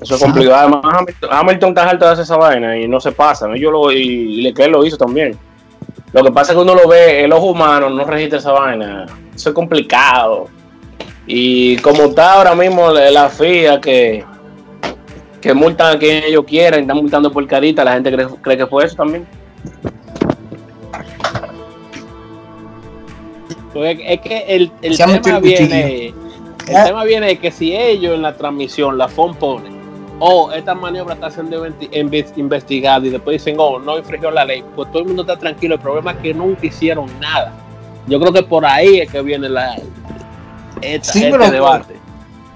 [0.00, 0.56] Eso es complicado.
[0.56, 3.48] Además, Hamilton, Hamilton está alto de hacer esa vaina y no se pasa.
[3.48, 3.56] ¿no?
[3.56, 5.36] Yo lo, y, Leclerc lo hizo también.
[6.12, 9.06] Lo que pasa es que uno lo ve, el ojo humano no registra esa vaina.
[9.34, 10.46] Eso es complicado.
[11.26, 14.24] Y como está ahora mismo la, FIA que,
[15.40, 18.66] que multan a quien ellos quieran, están multando por carita, la gente cree, cree que
[18.66, 19.26] fue eso también.
[23.72, 26.12] Pues es que el, el tema viene,
[26.68, 26.84] el Ah.
[26.84, 29.70] tema viene de que si ellos en la transmisión, la FON pone,
[30.18, 31.66] oh, esta maniobra está siendo
[32.36, 35.74] investigada y después dicen, oh, no infringió la ley, pues todo el mundo está tranquilo.
[35.74, 37.52] El problema es que nunca hicieron nada.
[38.06, 39.76] Yo creo que por ahí es que viene la,
[40.80, 41.96] esta- Sí, este pero- debate.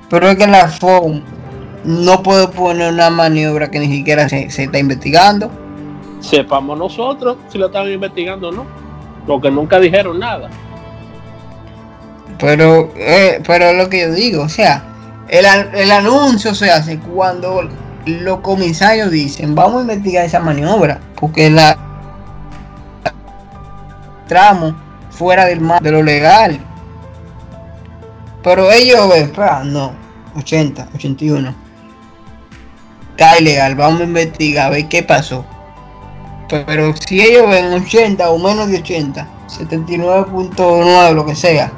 [0.09, 1.21] Pero es que la FOM
[1.85, 5.51] no puede poner una maniobra que ni siquiera se, se está investigando.
[6.21, 8.67] Sepamos nosotros si lo estaban investigando o no.
[9.27, 10.49] Porque nunca dijeron nada.
[12.39, 14.85] Pero, eh, pero lo que yo digo, o sea,
[15.29, 17.69] el, el anuncio se hace cuando
[18.07, 21.77] los comisarios dicen, vamos a investigar esa maniobra, porque la
[24.29, 24.75] tramo
[25.11, 26.61] fuera del mar, de lo legal.
[28.43, 29.33] Pero ellos ven,
[29.73, 29.93] no,
[30.37, 31.55] 80, 81.
[33.11, 35.45] Está ilegal, vamos a investigar, a ver qué pasó.
[36.49, 41.73] Pero si ellos ven 80 o menos de 80, 79.9, lo que sea,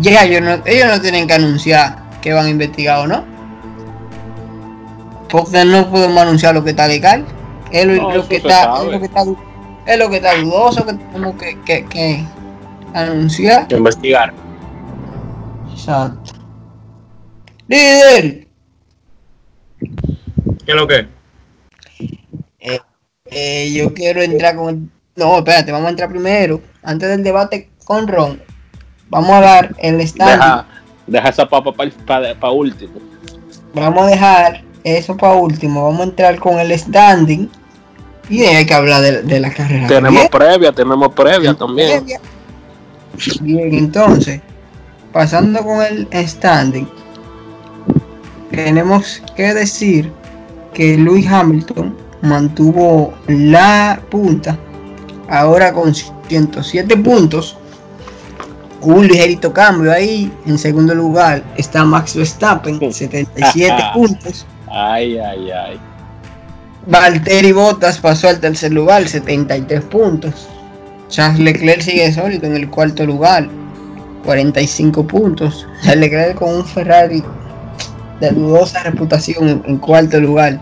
[0.00, 3.24] ya ellos no, ellos no tienen que anunciar que van a investigar o no.
[5.28, 7.24] Porque no podemos anunciar lo que está legal.
[7.72, 9.22] Es lo, No, lo eso que está, es lo que está,
[9.86, 12.24] es lo que está dudoso que tenemos que, que, que
[12.94, 13.66] anunciar.
[13.66, 14.32] Que investigar.
[15.72, 16.32] Exacto.
[17.68, 18.46] Líder,
[20.64, 21.08] ¿Qué es lo que?
[23.28, 26.60] eh, yo quiero entrar con el- No, espérate, vamos a entrar primero.
[26.82, 28.40] Antes del debate con Ron.
[29.08, 30.32] Vamos a dar el stand.
[30.40, 30.66] Deja,
[31.06, 32.94] deja esa papa para último.
[33.74, 35.84] Vamos a dejar eso para último.
[35.84, 37.48] Vamos a entrar con el standing.
[38.28, 39.86] Y hay que hablar de, de la carrera.
[39.86, 42.00] Tenemos Bien, previa, tenemos previa también.
[42.04, 42.20] previa.
[43.40, 44.40] Bien, entonces,
[45.12, 46.88] pasando con el standing,
[48.50, 50.12] tenemos que decir
[50.74, 54.58] que Lewis Hamilton mantuvo la punta,
[55.28, 57.56] ahora con 107 puntos.
[58.80, 60.30] Hubo un ligerito cambio ahí.
[60.46, 64.46] En segundo lugar está Max Verstappen, 77 puntos.
[64.68, 65.80] Ay, ay, ay.
[66.86, 70.48] Valtteri Bottas pasó al tercer lugar, 73 puntos.
[71.08, 73.48] Charles Leclerc sigue sólido en el cuarto lugar,
[74.24, 75.66] 45 puntos.
[75.82, 77.22] Charles Leclerc con un Ferrari
[78.20, 80.60] de dudosa reputación en, en cuarto lugar.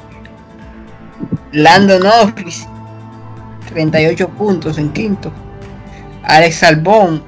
[1.53, 2.67] Lando Norris,
[3.73, 5.31] 38 puntos en quinto.
[6.25, 7.23] Alex Albon,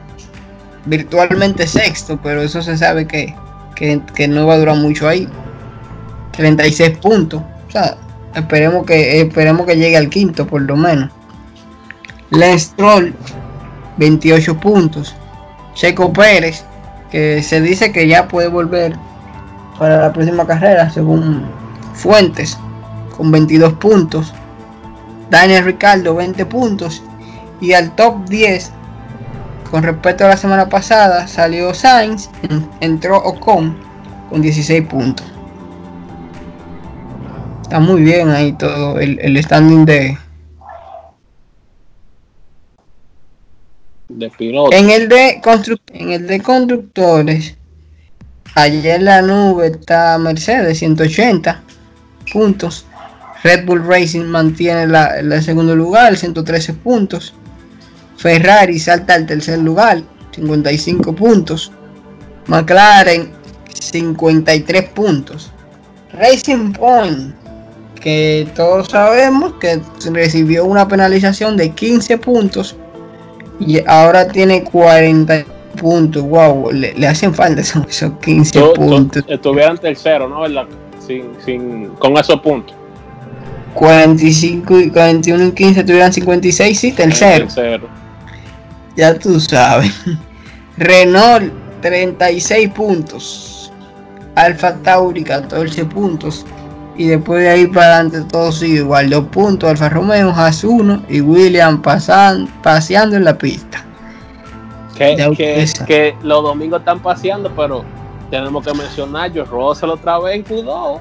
[0.87, 3.35] virtualmente sexto, pero eso se sabe que,
[3.75, 5.29] que, no va a durar mucho ahí.
[6.33, 7.43] 36 puntos.
[7.69, 7.97] O sea,
[8.35, 11.11] esperemos que, esperemos que llegue al quinto por lo menos.
[12.31, 13.15] Lance Stroll,
[13.99, 15.15] 28 puntos.
[15.75, 16.65] Checo Pérez,
[17.11, 18.97] que se dice que ya puede volver
[19.79, 21.45] para la próxima carrera, según
[21.95, 22.59] fuentes,
[23.17, 24.33] con 22 puntos.
[25.31, 27.03] Daniel Ricardo, 20 puntos.
[27.61, 28.73] Y al top 10,
[29.71, 32.31] con respecto a la semana pasada, salió Sainz,
[32.81, 33.77] entró Ocon
[34.31, 35.27] con 16 puntos.
[37.63, 40.17] Está muy bien ahí todo el, el standing de,
[44.09, 44.77] de piloto.
[44.77, 47.57] En el de, constru en el de conductores,
[48.55, 51.63] ayer en la nube está Mercedes 180
[52.33, 52.87] puntos.
[53.43, 57.35] Red Bull Racing mantiene la, el segundo lugar, 113 puntos.
[58.17, 60.03] Ferrari salta al tercer lugar,
[60.35, 61.73] 55 puntos.
[62.47, 63.31] McLaren,
[63.73, 65.53] 53 puntos.
[66.13, 67.35] Racing Point,
[68.01, 69.81] que todos sabemos que
[70.13, 72.77] recibió una penalización de 15 puntos
[73.61, 75.45] y ahora tiene 40
[75.81, 76.23] puntos.
[76.23, 79.25] Wow, le, le hacen falta esos, esos 15 Tú- tú- puntos.
[79.29, 80.41] Estuvieran tercero, ¿no?
[80.43, 80.67] ¿Verdad?
[81.07, 82.75] Sin, sin, con esos puntos.
[83.75, 87.45] 45 y 41 y 15 tuvieran 56, sí, tercero.
[87.47, 87.89] Tercero.
[88.97, 89.93] Ya tú sabes.
[90.79, 93.73] Renault 36 puntos.
[94.35, 96.45] Alfa Tauri 14 puntos.
[96.97, 99.11] Y después de ahí para adelante todo sigue igual.
[99.11, 103.85] 2 puntos Alfa Romeo, Haas 1 y William pasan, paseando en la pista.
[104.97, 105.15] Que,
[105.87, 107.85] que, los domingos están paseando, pero
[108.31, 111.01] tenemos que mencionar, yo Russell otra vez en Q2.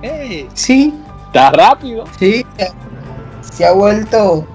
[0.00, 0.94] Jeje, Sí,
[1.26, 2.04] Está rápido.
[2.18, 2.46] sí.
[3.42, 4.46] Se ha vuelto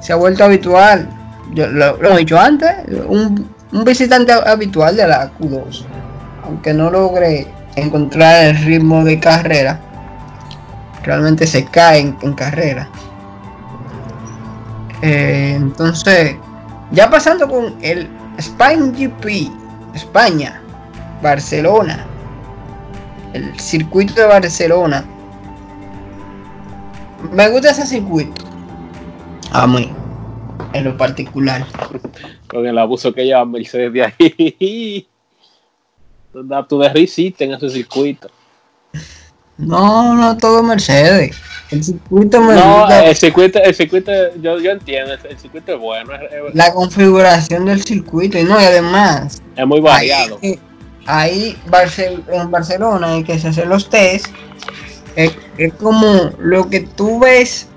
[0.00, 1.08] se ha vuelto habitual.
[1.54, 2.70] Lo, he dicho antes,
[3.06, 5.84] un, un visitante habitual de la Q2.
[6.44, 9.80] Aunque no logre encontrar el ritmo de carrera,
[11.02, 12.88] realmente se cae en, en carrera.
[15.02, 16.36] Eh, entonces,
[16.90, 19.50] ya pasando con el Spain GP,
[19.94, 20.60] España,
[21.22, 22.06] Barcelona,
[23.32, 25.04] el circuito de Barcelona.
[27.32, 28.44] Me gusta ese circuito.
[29.52, 29.92] A mí,
[30.74, 31.64] en lo particular.
[32.48, 35.08] Con el abuso que lleva Mercedes de ahí.
[36.32, 38.28] Tú da- Tú de risiste en ese circuito.
[39.56, 41.36] No, no todo Mercedes.
[41.70, 43.04] El circuito me No, gusta.
[43.06, 46.72] el circuito, el circuito, yo, yo entiendo, el, el circuito es bueno, es, es- la
[46.72, 50.38] configuración del circuito y no, y además, es muy variado.
[50.42, 50.58] ahí,
[51.06, 54.26] ahí Barcel- en Barcelona hay que se hacen los test.
[55.16, 57.68] Es, es como lo que tú ves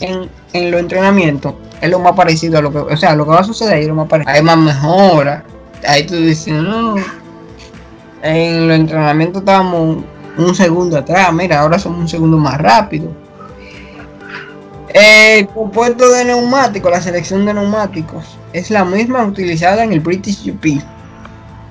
[0.00, 3.30] en, en los entrenamientos, es lo más parecido a lo que, o sea, lo que
[3.30, 4.34] va a suceder es lo más parecido.
[4.34, 5.44] Hay más mejora.
[5.86, 6.94] Ahí tú dices, no,
[8.22, 10.04] en los entrenamientos estábamos
[10.36, 13.10] un segundo atrás, mira, ahora somos un segundo más rápido.
[14.94, 20.52] El compuesto de neumáticos, la selección de neumáticos, es la misma utilizada en el British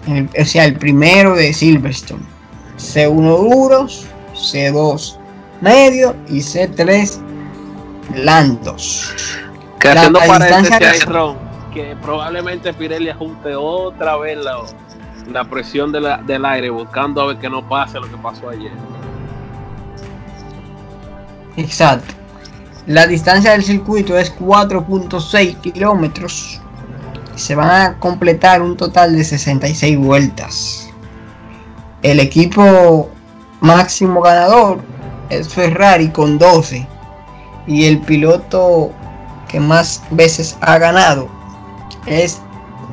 [0.08, 2.24] el- o sea, el primero de Silverstone.
[2.78, 5.18] C1 duros, C2
[5.62, 7.20] medio y C3
[8.10, 9.14] blandos.
[9.80, 11.38] Que La- haciendo la paréntesis Ron,
[11.74, 14.58] que probablemente Pirelli ajunte otra vez la,
[15.32, 18.50] la presión de la- del aire, buscando a ver que no pase lo que pasó
[18.50, 18.72] ayer.
[21.58, 22.14] Exacto.
[22.88, 26.60] La distancia del circuito es 4.6 kilómetros.
[27.36, 30.90] Se van a completar un total de 66 vueltas.
[32.02, 33.10] El equipo
[33.62, 34.80] máximo ganador
[35.30, 36.88] es Ferrari con 12.
[37.72, 38.92] Y el piloto
[39.48, 41.30] que más veces ha ganado
[42.06, 42.42] es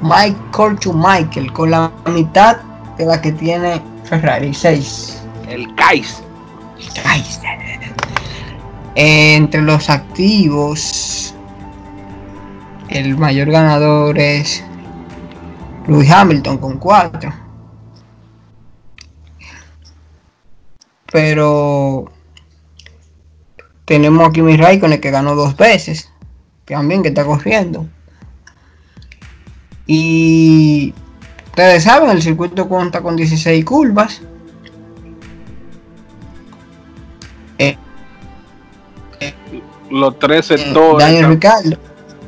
[0.00, 2.58] Michael Michael con la mitad
[2.96, 5.20] de la que tiene Ferrari, 6.
[5.48, 6.22] El Kais.
[8.94, 11.34] Entre los activos,
[12.88, 14.62] el mayor ganador es
[15.88, 17.34] Lewis Hamilton con 4.
[21.10, 22.12] Pero
[23.88, 26.10] tenemos a Kimi Raikkonen que ganó dos veces.
[26.66, 27.86] También que está corriendo.
[29.86, 30.92] Y
[31.46, 34.20] ustedes saben, el circuito cuenta con 16 curvas.
[37.56, 37.78] Eh,
[39.90, 41.06] Los tres sectores.
[41.06, 41.78] Daniel Ricardo.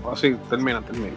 [0.03, 1.13] Oh, sí, termina, termina.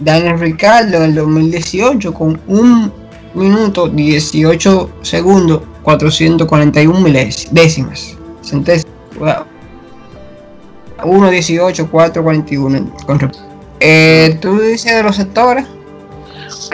[0.00, 2.92] Daniel Ricardo en el 2018 con 1
[3.34, 8.86] minuto 18 segundos 441 milésimas centésimas
[9.20, 9.57] 1
[11.04, 13.30] 18 441 con re-
[13.80, 15.66] Eh, tú dices de los sectores.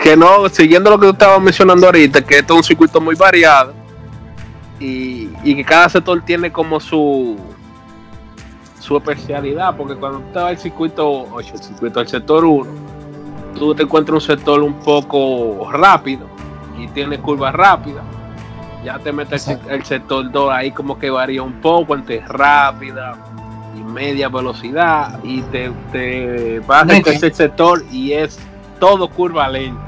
[0.03, 3.14] Que no, siguiendo lo que tú estabas mencionando ahorita, que esto es un circuito muy
[3.14, 3.72] variado
[4.81, 7.37] y, y que cada sector tiene como su
[8.81, 12.66] su especialidad, porque cuando tú vas al circuito 8, el circuito del sector 1,
[13.59, 16.27] tú te encuentras un sector un poco rápido
[16.79, 18.05] y tiene curvas rápidas.
[18.85, 23.16] Ya te metes el, el sector 2 ahí como que varía un poco entre rápida
[23.95, 27.05] media velocidad y te, te vas Ok.
[27.05, 28.38] tercer sector y es
[28.80, 29.80] todo curva lenta.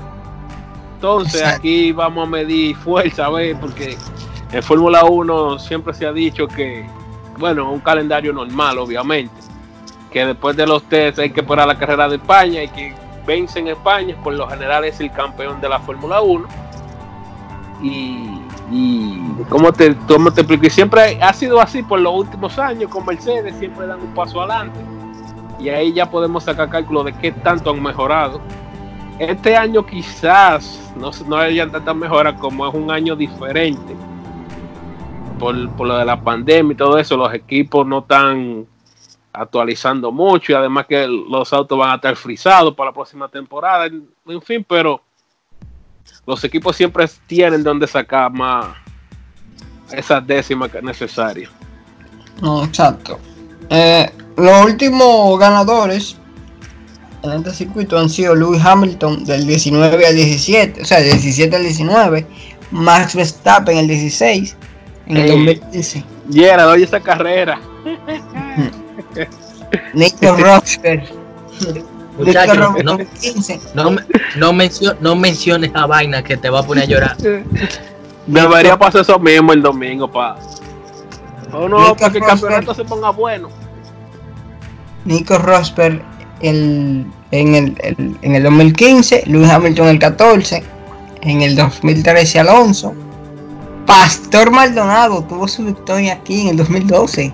[0.95, 1.59] Entonces Exacto.
[1.59, 3.99] aquí vamos a medir fuerza, a ver, porque
[4.53, 6.87] en Fórmula 1 siempre se ha dicho que,
[7.39, 9.35] bueno, un calendario normal, obviamente,
[10.11, 12.95] que después de los test hay que parar la carrera de España y que
[13.27, 16.47] vence en España, por lo general es el campeón de la Fórmula 1.
[17.83, 18.36] Y,
[18.71, 20.67] y ¿cómo te, cómo te explico?
[20.67, 24.41] Y siempre ha sido así por los últimos años con Mercedes, siempre dan un paso
[24.41, 24.79] adelante.
[25.59, 28.41] Y ahí ya podemos sacar cálculo de qué tanto han mejorado.
[29.19, 33.95] Este año quizás no, no hayan tantas mejoras como es un año diferente.
[35.39, 38.67] Por, por lo de la pandemia y todo eso, los equipos no están
[39.33, 43.87] actualizando mucho y además que los autos van a estar frisados para la próxima temporada,
[43.87, 45.03] en fin, pero
[46.27, 48.75] los equipos siempre tienen donde sacar más
[49.93, 51.49] esas décimas que es necesario.
[52.43, 53.19] No, exacto.
[53.71, 56.17] Eh, los últimos ganadores
[57.23, 61.57] en este circuito han sido Lewis Hamilton del 19 al 17, o sea, del 17
[61.57, 62.27] al 19,
[62.71, 64.57] Max Verstappen el 16,
[65.07, 65.31] en el Ey.
[65.31, 67.61] 2015, Yera, oye esa carrera.
[69.95, 71.05] Nico Rosberg,
[72.19, 74.03] Muchachos, no, 2015, no, me-
[74.37, 77.17] no, mencio- no menciones esa vaina que te va a poner a llorar.
[78.27, 80.37] Debería pasar eso mismo el domingo, pa.
[81.53, 82.41] O no, Nico para que el Rosberg.
[82.41, 83.49] campeonato se ponga bueno.
[85.05, 86.03] Nico Rosberg
[86.41, 90.63] el, en, el, el- en el 2015, Lewis Hamilton el 14,
[91.23, 92.95] en el 2013 Alonso,
[93.87, 97.33] Pastor Maldonado tuvo su victoria aquí en el 2012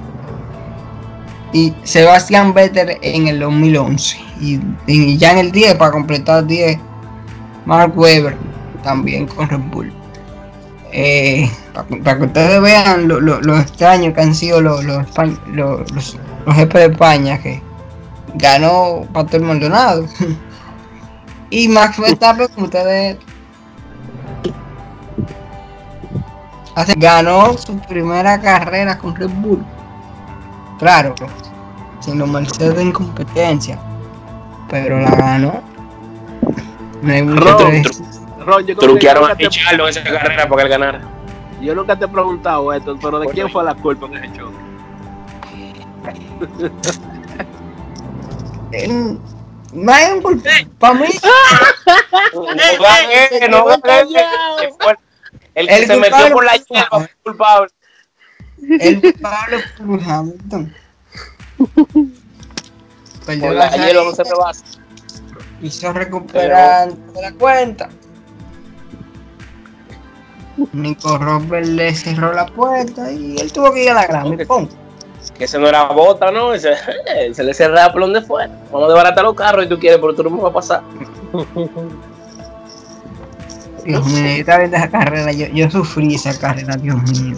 [1.53, 6.79] y Sebastián Vettel en el 2011 y, ya en el 10 para completar 10
[7.67, 8.37] Mark Webber
[8.83, 9.93] también con Red Bull.
[10.91, 15.07] Eh, para, que ustedes vean lo, lo- lo extraño que han sido los, los,
[15.53, 16.19] los, los,
[16.55, 17.63] jefes de España que
[18.35, 20.07] ganó Pastor Maldonado.
[21.51, 23.19] Y Max Verstappen como ustedes
[26.97, 29.63] ganó su primera carrera con Red Bull
[30.83, 31.15] claro
[32.01, 33.79] sin los Mercedes en competencia
[34.69, 35.63] pero la ganó
[37.03, 38.03] no hay mucho Ron, decir.
[38.45, 41.01] Ron, Truquearon a te- Richardo en esa carrera para que él ganara.
[41.61, 44.57] Yo nunca te he preguntado esto, pero ¿de quién fue la culpa en ese choque?
[49.73, 51.07] No hay un culpa para mí
[52.33, 52.43] No
[52.83, 54.73] gané, no gané.
[54.81, 54.97] Fue
[55.55, 57.69] El que se metió por la hierba fue culpable.
[58.69, 60.75] El culpable fue Lewis Hamilton.
[63.27, 64.65] Perdió Por la hierba no se rebasa.
[65.61, 67.89] quiso recuperar de la cuenta.
[70.73, 74.69] Nico Rosberg le cerró la puerta y él tuvo que ir a la y pum.
[75.37, 76.53] Que ese no era bota, ¿no?
[76.53, 76.75] Ese,
[77.33, 78.53] se le cerraba por donde fuera.
[78.71, 80.83] Vamos a desbaratar los carros y tú quieres, pero tú no me vas a pasar.
[83.85, 87.37] Dios mío, yo estaba viendo esa carrera, yo, yo sufrí esa carrera, Dios mío.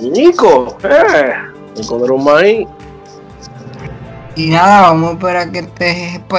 [0.00, 1.34] Nico, eh.
[1.76, 2.66] Nico de Romay.
[4.34, 6.34] Y nada, vamos a esperar que este GP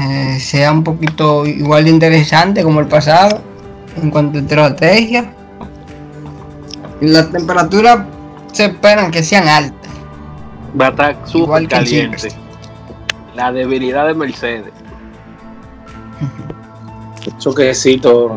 [0.00, 3.42] eh, sea un poquito igual de interesante como el pasado
[4.00, 5.32] en cuanto a estrategia.
[7.00, 8.06] Las temperaturas
[8.52, 9.90] se esperan que sean altas.
[10.78, 12.28] Va a estar súper caliente.
[13.34, 14.72] La debilidad de Mercedes.
[17.56, 18.32] Quesitos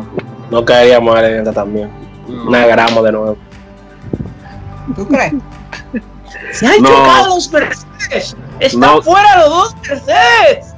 [0.54, 1.90] no caería mal en esta también.
[2.28, 2.44] No.
[2.44, 3.36] Una gramo de nuevo.
[4.96, 5.34] ¿Tú crees?
[6.52, 6.88] ¡Se han No.
[6.88, 8.36] chocado los Mercedes!
[8.60, 9.02] ¡Están No.
[9.02, 10.74] fuera los dos Mercedes!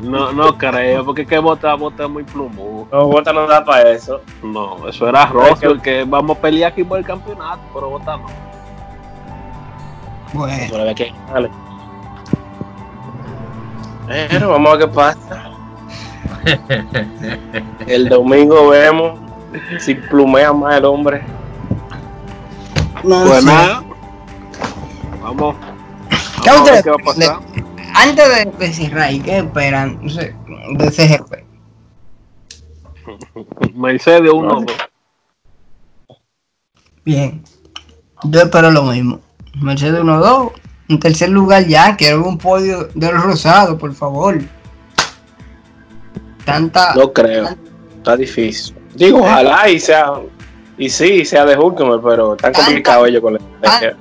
[0.00, 2.88] No, no creo, porque es que bota, bota muy plumo.
[2.90, 4.22] No, Bota no da para eso.
[4.42, 8.26] No, eso era Russell, que vamos a pelear aquí por el campeonato, pero bota no.
[10.32, 11.12] Bueno, que.
[14.30, 15.50] Pero vamos a ver qué pasa.
[17.86, 19.18] El domingo vemos
[19.78, 21.22] si plumea más el hombre.
[23.02, 23.82] no Pues nada.
[25.22, 25.56] Vamos.
[26.42, 27.40] ¿Qué Vamos a ver ustedes qué va a pasar.
[27.94, 30.34] Antes de, de cerrar, ¿y ¿qué esperan no sé,
[30.74, 31.50] de ese GP?
[33.74, 34.72] Mercedes 1-2.
[37.04, 37.42] Bien,
[38.24, 39.20] yo espero lo mismo.
[39.60, 40.52] Mercedes 1-2.
[40.88, 44.40] En tercer lugar ya, quiero un podio del Rosado, por favor.
[46.44, 46.94] Tanta.
[46.94, 47.48] No creo.
[47.96, 48.74] Está difícil.
[48.94, 50.12] Digo, ojalá y sea.
[50.78, 53.96] Y sí, sea de Hulkenberg, pero tan complicado ellos con la estrategia.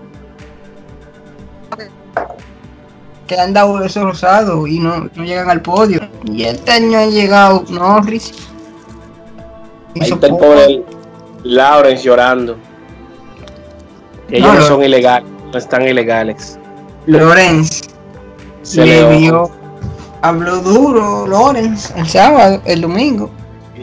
[3.28, 6.02] que han dado esos rosados y no, no llegan al podio.
[6.26, 8.34] Y este año ha llegado Norris.
[10.02, 10.84] Ahí está el pobre
[11.44, 12.58] Lawrence llorando.
[14.32, 16.58] Ellos No, son ilegales, no están ilegales.
[17.06, 17.82] Lorenz
[18.64, 19.50] Se le vio,
[20.22, 23.30] habló duro Lorenz el sábado, el domingo.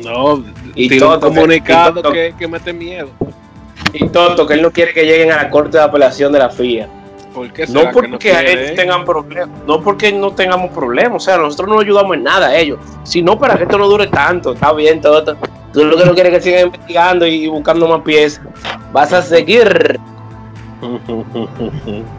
[0.05, 0.43] No,
[0.75, 3.09] Y tiró un comunicado y que, que mete miedo.
[3.93, 6.51] Y Toto, que él no quiere que lleguen a la corte de apelación de la
[6.51, 6.89] FIA.
[7.35, 11.25] ¿Por qué No que porque no ellos tengan problemas, no porque no tengamos problemas, o
[11.25, 14.55] sea, nosotros no ayudamos en nada a ellos, sino para que esto no dure tanto,
[14.55, 15.37] está bien, Toto.
[15.73, 18.43] Tú lo que no quieres es que sigan investigando y buscando más piezas.
[18.93, 20.01] Vas a seguir.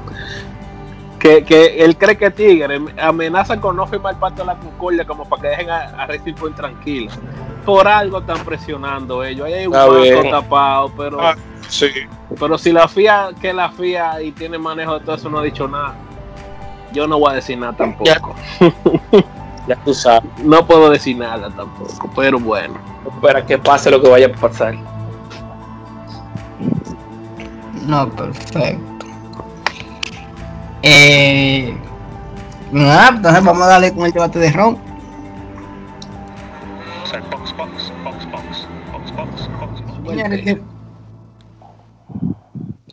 [1.19, 5.05] que, que él cree que Tigre amenaza con no firmar el pacto de la Concordia
[5.05, 7.11] como para que dejen a, a Racing Point tranquilo.
[7.65, 9.45] Por algo están presionando ellos.
[9.47, 11.35] Ahí hay un banco tapado, pero, Ah,
[11.67, 11.87] Sí.
[12.39, 15.43] pero si la FIA, que la FIA y tiene manejo de todo eso, no ha
[15.43, 15.93] dicho nada.
[16.93, 18.35] Yo no voy a decir nada tampoco.
[19.67, 20.23] Ya tú sabes.
[20.45, 22.75] No puedo decir nada tampoco, pero bueno.
[23.21, 24.75] Para que pase lo que vaya a pasar.
[27.85, 28.96] No, perfecto.
[30.81, 31.75] Eh,
[32.71, 34.77] nada, entonces vamos a darle con el debate de Ron.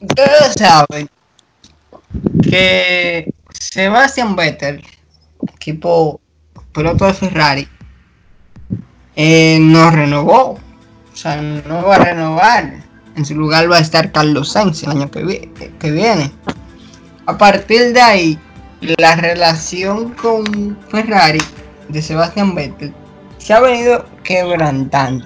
[0.00, 1.08] Ustedes saben
[2.42, 4.84] que Sebastian Vettel,
[5.54, 6.20] equipo
[6.72, 7.68] piloto de Ferrari,
[9.16, 10.58] eh, no renovó.
[11.12, 12.82] O sea, no va a renovar.
[13.16, 16.32] En su lugar va a estar Carlos Sainz el año que, vi- que viene.
[17.26, 18.38] A partir de ahí,
[18.98, 21.40] la relación con Ferrari
[21.88, 22.92] de Sebastian Vettel
[23.38, 25.24] se ha venido quebrantando.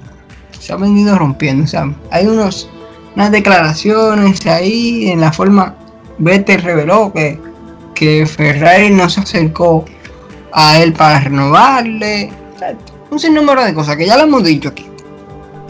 [0.59, 1.65] Se ha venido rompiendo.
[1.65, 2.71] O sea, hay unos,
[3.17, 5.75] unas declaraciones ahí en la forma.
[6.19, 7.41] Vettel reveló que,
[7.95, 9.85] que Ferrari no se acercó
[10.53, 12.31] a él para renovarle.
[13.11, 14.87] Un sinnúmero de cosas que ya lo hemos dicho aquí.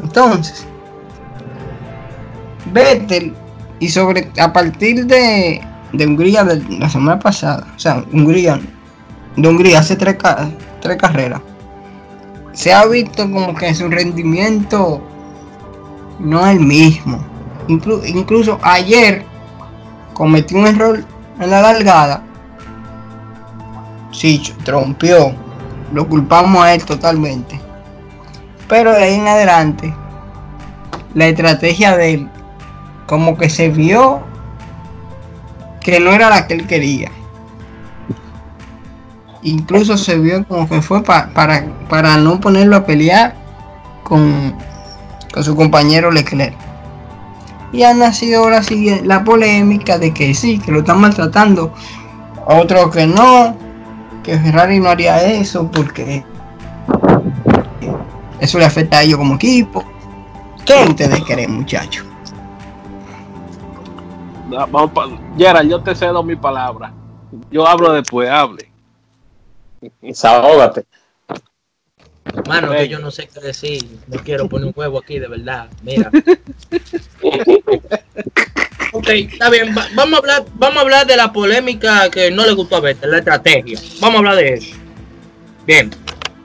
[0.02, 0.66] Entonces,
[2.72, 3.34] Vettel
[3.80, 5.60] y sobre a partir de,
[5.92, 8.60] de Hungría de la semana pasada, o sea, Hungría,
[9.36, 10.16] de Hungría hace tres,
[10.80, 11.40] tres carreras,
[12.52, 15.02] se ha visto como que su rendimiento
[16.18, 17.24] no es el mismo.
[17.68, 19.24] Inclu- incluso ayer
[20.14, 21.04] cometió un error
[21.38, 22.22] en la largada.
[24.10, 25.32] Sí, trompió.
[25.92, 27.60] Lo culpamos a él totalmente.
[28.68, 29.94] Pero de ahí en adelante,
[31.14, 32.28] la estrategia de él,
[33.06, 34.20] como que se vio
[35.90, 37.10] que no era la que él quería.
[39.42, 43.34] Incluso se vio como que fue pa- para, para no ponerlo a pelear
[44.02, 44.54] con,
[45.32, 46.54] con su compañero Leclerc.
[47.72, 51.72] Y ha nacido ahora sí la polémica de que sí, que lo están maltratando.
[52.46, 53.56] Otro que no,
[54.22, 56.22] que Ferrari no haría eso porque
[58.40, 59.84] eso le afecta a ellos como equipo.
[60.66, 62.04] ¿Qué ustedes creen, muchachos?
[64.48, 66.92] Vamos pa- Gerald, yo te cedo mi palabra.
[67.50, 68.70] Yo hablo después, hable.
[70.00, 70.84] Desahógate.
[72.46, 73.84] Mano, que yo no sé qué decir.
[74.06, 75.68] No quiero poner un huevo aquí, de verdad.
[75.82, 76.10] Mira.
[78.92, 79.74] ok, está bien.
[79.76, 82.80] va- vamos, a hablar, vamos a hablar de la polémica que no le gustó a
[82.80, 83.78] Vettel, la estrategia.
[84.00, 84.76] Vamos a hablar de eso.
[85.66, 85.90] Bien.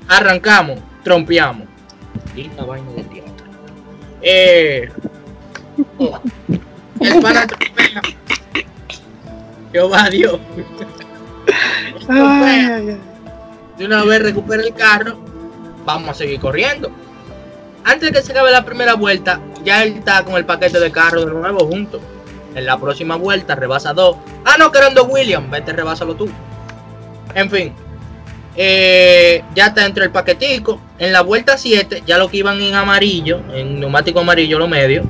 [0.08, 1.68] Arrancamos, trompeamos.
[2.36, 3.28] Linda vaina de tierra.
[4.22, 4.89] Eh,
[7.08, 8.01] el trompea.
[9.72, 10.39] Jehová Dios.
[13.78, 15.18] De una vez recupera el carro,
[15.86, 16.91] vamos a seguir corriendo.
[17.84, 20.91] Antes de que se acabe la primera vuelta, ya él está con el paquete de
[20.91, 21.99] carro de nuevo junto.
[22.56, 24.18] En la próxima vuelta rebasa dos.
[24.45, 26.30] Ah, no, que eran dos Williams, vete, rebásalo tú.
[27.34, 27.74] En fin,
[28.56, 30.80] eh, ya está dentro del paquetico.
[30.99, 35.04] En la vuelta 7, ya lo que iban en amarillo, en neumático amarillo, lo medio,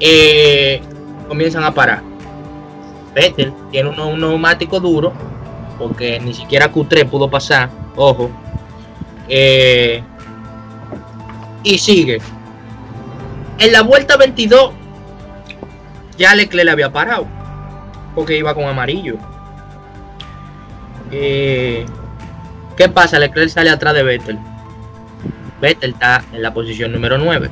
[0.00, 0.80] eh,
[1.28, 2.02] comienzan a parar.
[3.14, 5.12] Vettel tiene un, neumático duro,
[5.78, 8.30] porque ni siquiera Q3 pudo pasar, ojo.
[9.28, 10.02] Eh,
[11.62, 12.20] y sigue.
[13.58, 14.72] En la vuelta 22,
[16.18, 17.26] ya Leclerc le había parado,
[18.14, 19.16] porque iba con amarillo.
[21.10, 21.86] Eh,
[22.76, 23.18] ¿Qué pasa?
[23.18, 24.38] Leclerc sale atrás de Vettel.
[25.60, 27.50] Vettel está en la posición número 9.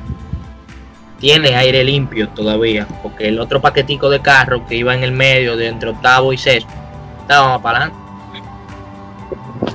[1.19, 5.55] Tiene aire limpio todavía, porque el otro paquetico de carro que iba en el medio
[5.55, 6.71] de entre octavo y sexto
[7.21, 8.05] estaba para adelante.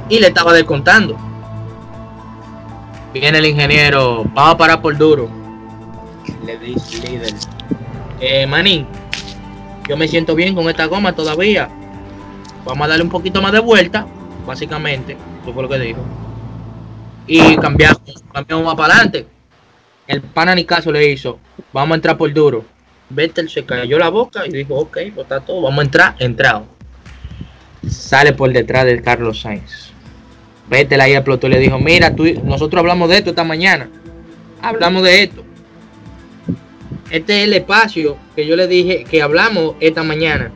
[0.09, 1.17] Y le estaba descontando.
[3.13, 5.29] Viene el ingeniero, vamos a parar por duro.
[6.45, 7.35] Le dice líder,
[8.21, 8.87] eh, manín,
[9.89, 11.69] yo me siento bien con esta goma todavía.
[12.65, 14.07] Vamos a darle un poquito más de vuelta,
[14.47, 15.17] básicamente.
[15.43, 16.01] Eso fue lo que dijo.
[17.27, 18.01] Y cambiamos,
[18.33, 19.27] cambiamos más para adelante.
[20.11, 21.39] El pana ni caso le hizo.
[21.73, 22.65] Vamos a entrar por duro.
[23.11, 26.67] Vettel se cayó la boca y dijo, ok, pues está todo, vamos a entrar, entrado.
[27.89, 29.93] Sale por detrás de Carlos Sainz.
[30.69, 33.89] Vettel ahí explotó y le dijo, mira, tú, nosotros hablamos de esto esta mañana.
[34.61, 35.45] Hablamos de esto.
[37.13, 40.51] Este es el espacio que yo le dije que hablamos esta mañana.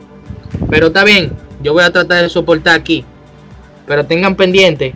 [0.69, 1.31] Pero está bien,
[1.63, 3.05] yo voy a tratar de soportar aquí.
[3.87, 4.95] Pero tengan pendiente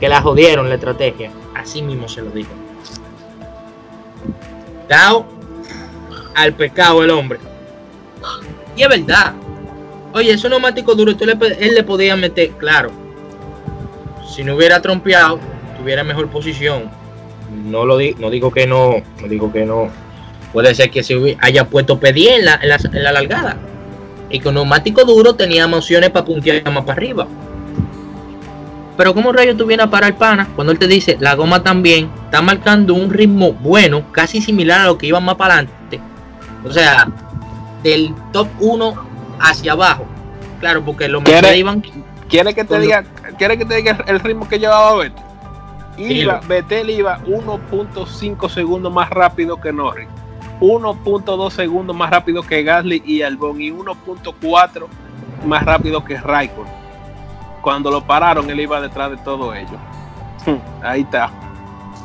[0.00, 1.30] que la jodieron la estrategia.
[1.54, 2.50] Así mismo se lo dijo.
[4.88, 5.26] Dao
[6.34, 7.38] al pecado el hombre.
[8.76, 9.34] Y es verdad.
[10.12, 12.90] Oye, esos neumáticos duros, tú le, él le podía meter, claro.
[14.28, 15.38] Si no hubiera trompeado,
[15.78, 16.90] tuviera mejor posición.
[17.64, 19.88] No lo di, no digo que no, no digo que no.
[20.52, 23.56] Puede ser que se haya puesto en la, en la, en la largada.
[24.30, 27.26] Y con neumático duro tenía opciones para puntear más para arriba.
[28.96, 32.10] Pero como rayo tú vienes a parar pana cuando él te dice la goma también
[32.24, 36.00] está marcando un ritmo bueno, casi similar a lo que iba más para adelante.
[36.64, 37.08] O sea,
[37.82, 38.94] del top 1
[39.38, 40.06] hacia abajo.
[40.60, 41.84] Claro, porque los ¿Quiere, iban.
[42.28, 43.04] ¿Quiere que te diga,
[43.38, 45.22] quiere que te diga el ritmo que llevaba Vettel?
[45.98, 50.08] Iba, Vettel iba 1.5 segundos más rápido que Norris.
[50.60, 54.86] 1.2 segundos más rápido que Gasly y Albon y 1.4
[55.44, 56.85] más rápido que Raikkonen.
[57.66, 59.76] Cuando lo pararon, él iba detrás de todo ello.
[60.84, 61.32] Ahí está.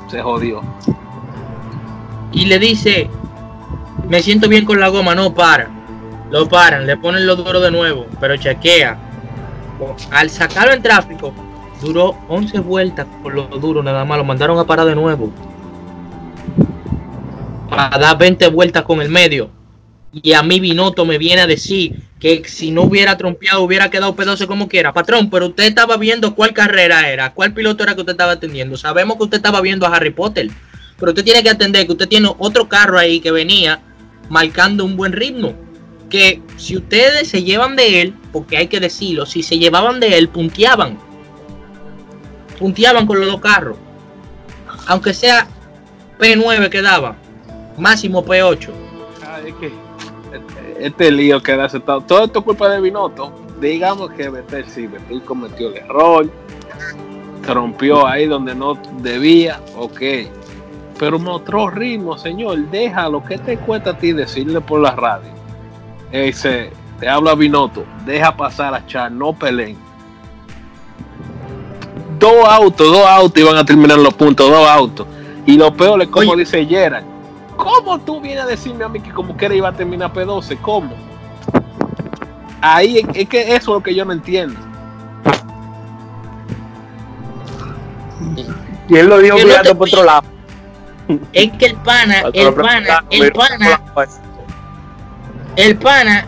[0.07, 0.63] Se jodió.
[2.31, 3.11] Y le dice,
[4.09, 5.69] me siento bien con la goma, no para.
[6.31, 8.97] Lo paran, le ponen lo duro de nuevo, pero chequea.
[10.09, 11.31] Al sacarlo en tráfico,
[11.79, 15.29] duró 11 vueltas por lo duro, nada más lo mandaron a parar de nuevo.
[17.69, 19.51] Para dar 20 vueltas con el medio.
[20.13, 24.15] Y a mí Binotto me viene a decir que si no hubiera trompeado hubiera quedado
[24.15, 24.93] pedoso como quiera.
[24.93, 28.77] Patrón, pero usted estaba viendo cuál carrera era, cuál piloto era que usted estaba atendiendo.
[28.77, 30.49] Sabemos que usted estaba viendo a Harry Potter,
[30.99, 33.81] pero usted tiene que atender que usted tiene otro carro ahí que venía
[34.29, 35.55] marcando un buen ritmo.
[36.09, 40.17] Que si ustedes se llevan de él, porque hay que decirlo, si se llevaban de
[40.17, 40.99] él, punteaban.
[42.59, 43.77] Punteaban con los dos carros.
[44.87, 45.47] Aunque sea
[46.19, 47.15] P9 que daba,
[47.77, 48.69] máximo P8.
[49.23, 49.55] Ah, es
[50.81, 52.01] este lío que ha aceptado.
[52.01, 53.31] Todo esto es culpa de Binotto.
[53.59, 56.29] Digamos que Vettel sí, Vettel cometió el error,
[57.47, 60.01] rompió ahí donde no debía, ok.
[60.97, 62.57] Pero mostró ritmo, señor.
[62.69, 63.23] Déjalo.
[63.23, 65.29] ¿Qué te cuesta a ti decirle por la radio?
[66.11, 67.85] Ese, te habla Binotto.
[68.05, 69.77] Deja pasar a Char, no peleen.
[72.19, 75.07] Dos autos, dos autos iban a terminar los puntos, dos autos.
[75.45, 76.41] Y lo peor es como Oye.
[76.41, 77.10] dice Gerard
[77.61, 80.59] ¿Cómo tú vienes a decirme a mí que como quiera iba a terminar P12?
[80.61, 80.95] ¿Cómo?
[82.59, 84.59] Ahí es, que eso es lo que yo no entiendo.
[88.89, 90.23] Y él lo dijo mirando por otro lado.
[91.33, 93.81] Es que el pana, el pana, el pana,
[95.55, 96.27] el pana,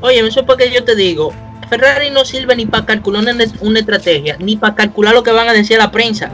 [0.00, 1.32] oye, eso es porque yo te digo,
[1.68, 5.48] Ferrari no sirve ni para calcular una, una estrategia, ni para calcular lo que van
[5.48, 6.30] a decir a la prensa.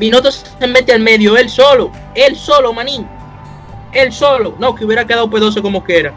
[0.00, 3.06] Binotto se mete al medio, él solo, él solo, manín.
[3.92, 4.54] Él solo.
[4.58, 6.12] No, que hubiera quedado P12 como quiera.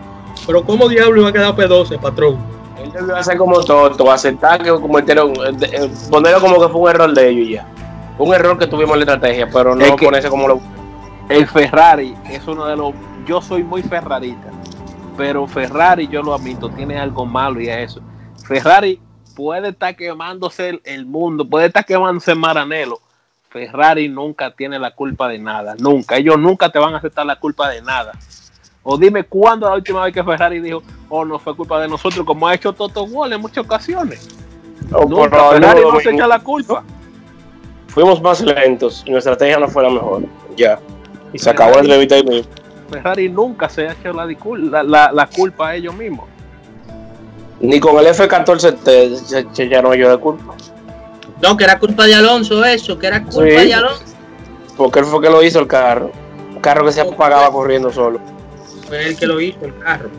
[0.48, 2.38] Pero ¿cómo diablo iba a quedar P12, patrón?
[2.82, 7.14] Él debió hacer como tonto, aceptar que cometieron, eh, ponerlo como que fue un error
[7.14, 7.68] de ellos y ya.
[8.18, 10.62] Un error que tuvimos en la estrategia, pero no es que ponerse como lo.
[11.28, 12.94] El Ferrari es uno de los.
[13.26, 14.50] Yo soy muy ferrarita,
[15.18, 18.02] pero Ferrari, yo lo admito, tiene algo malo y es eso.
[18.46, 19.00] Ferrari
[19.36, 23.00] puede estar quemándose el mundo, puede estar quemándose Maranelo
[23.50, 26.18] Ferrari nunca tiene la culpa de nada, nunca.
[26.18, 28.12] Ellos nunca te van a aceptar la culpa de nada.
[28.84, 32.26] O dime cuándo la última vez que Ferrari dijo, oh, no fue culpa de nosotros,
[32.26, 34.30] como ha hecho Toto Wolff en muchas ocasiones.
[34.90, 36.84] No, nunca, no, Ferrari no, no se echa la culpa.
[37.88, 40.24] Fuimos más lentos y nuestra estrategia no fue la mejor.
[40.56, 40.80] Ya.
[41.34, 42.52] Y se Ferrari, acabó la entrevista mismo.
[42.90, 46.26] Ferrari nunca se ha hecho la, la, la, la culpa a ellos mismos.
[47.62, 50.56] Ni con el F14 te, se, llenó yo de culpa.
[51.42, 54.04] No, que era culpa de Alonso eso, que era culpa sí, de Alonso.
[54.76, 56.12] Porque él fue que lo hizo el carro.
[56.54, 58.20] Un carro que se apagaba corriendo solo.
[58.88, 60.10] Fue él que lo hizo el carro.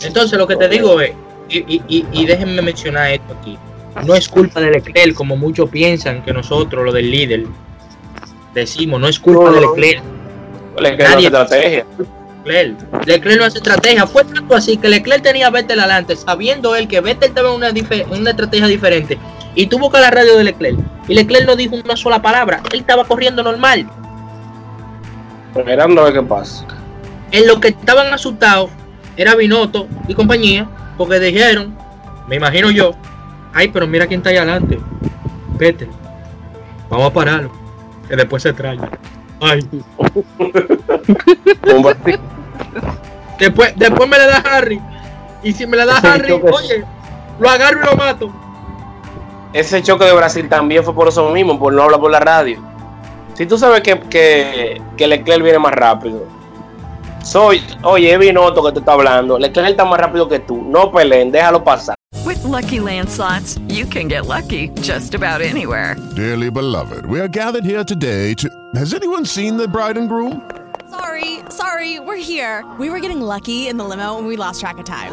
[0.00, 1.12] Entonces lo que te digo es,
[1.48, 3.58] y, y, y déjenme mencionar esto aquí,
[4.04, 7.44] no es culpa de Leclerc como muchos piensan que nosotros, lo del líder,
[8.52, 10.02] decimos, no es culpa no, de Leclerc.
[10.78, 11.86] Leclerc no hace Nadie- estrategia.
[12.44, 13.06] Leclerc.
[13.06, 14.06] Leclerc no hace estrategia.
[14.06, 17.70] Fue tanto así que Leclerc tenía a Vettel adelante, sabiendo él que Vettel en una,
[18.10, 19.18] una estrategia diferente.
[19.54, 20.78] Y tuvo que la radio de Leclerc.
[21.08, 22.62] Y Leclerc no dijo una sola palabra.
[22.72, 23.86] Él estaba corriendo normal.
[25.54, 26.66] Esperando a ver qué pasa.
[27.30, 28.70] En lo que estaban asustados
[29.16, 31.76] era Binotto y compañía, porque dijeron,
[32.26, 32.94] me imagino yo,
[33.52, 34.78] ay, pero mira quién está ahí adelante.
[35.58, 35.88] Vettel.
[36.90, 37.52] Vamos a pararlo.
[38.08, 38.78] Que después se trae.
[39.40, 39.66] Ay.
[43.38, 44.80] Después, después me le da Harry.
[45.42, 46.84] Y si me le da Harry, oye,
[47.38, 48.32] lo agarro y lo mato.
[49.54, 52.60] Ese choque de Brasil también fue por eso mismo, por no hablar por la radio.
[53.34, 56.26] Si tú sabes que, que, que Leclerc viene más rápido,
[57.22, 59.38] soy, oye, es Binotto que te está hablando.
[59.38, 60.60] Leclerc está más rápido que tú.
[60.60, 61.94] No peleen, déjalo pasar.
[62.26, 65.94] With Lucky Land slots, you can get lucky just about anywhere.
[66.16, 68.48] Dearly beloved, we are gathered here today to.
[68.74, 70.42] Has anyone seen the bride and groom?
[70.90, 72.64] Sorry, sorry, we're here.
[72.80, 75.12] We were getting lucky in the limo and we lost track of time.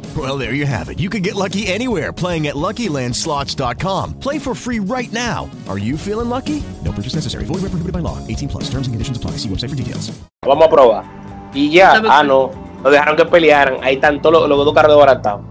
[0.17, 0.99] Well, there you have it.
[0.99, 4.19] You can get lucky anywhere playing at LuckyLandSlots.com.
[4.19, 5.49] Play for free right now.
[5.69, 6.61] Are you feeling lucky?
[6.83, 7.45] No purchase necessary.
[7.45, 8.17] Void where prohibited by law.
[8.27, 8.63] 18 plus.
[8.65, 9.37] Terms and conditions apply.
[9.37, 10.11] See website for details.
[10.45, 11.05] Vamos a probar.
[11.53, 12.51] Y ya, ¿Sabes ah, no.
[12.83, 13.77] Lo dejaron que pelearan.
[13.83, 15.45] Ahí están todos los, los dos carros desbaratados.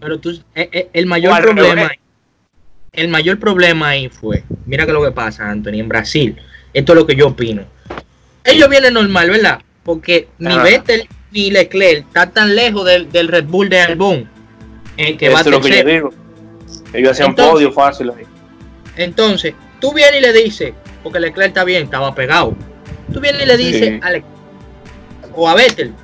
[0.00, 1.98] Pero tú, eh, eh, el mayor problema, revés.
[2.92, 6.36] el mayor problema ahí fue, mira que lo que pasa, Anthony, en Brasil,
[6.72, 7.64] esto es lo que yo opino.
[8.44, 9.60] Ellos vienen normal, ¿verdad?
[9.82, 10.56] Porque ni.
[10.56, 14.28] Vettel ni Leclerc están tan lejos del, del Red Bull de Albon,
[14.96, 16.10] eh, que va Eso es lo que yo digo.
[16.92, 18.24] Ellos hacían Entonces- podio fácil ahí.
[18.96, 20.72] Entonces, tú vienes y le dices,
[21.02, 22.54] porque Leclerc está bien, estaba pegado.
[23.12, 24.00] Tú vienes y le dices Sí.
[24.02, 24.26] a Leclerc
[25.34, 25.94] o a Vettel,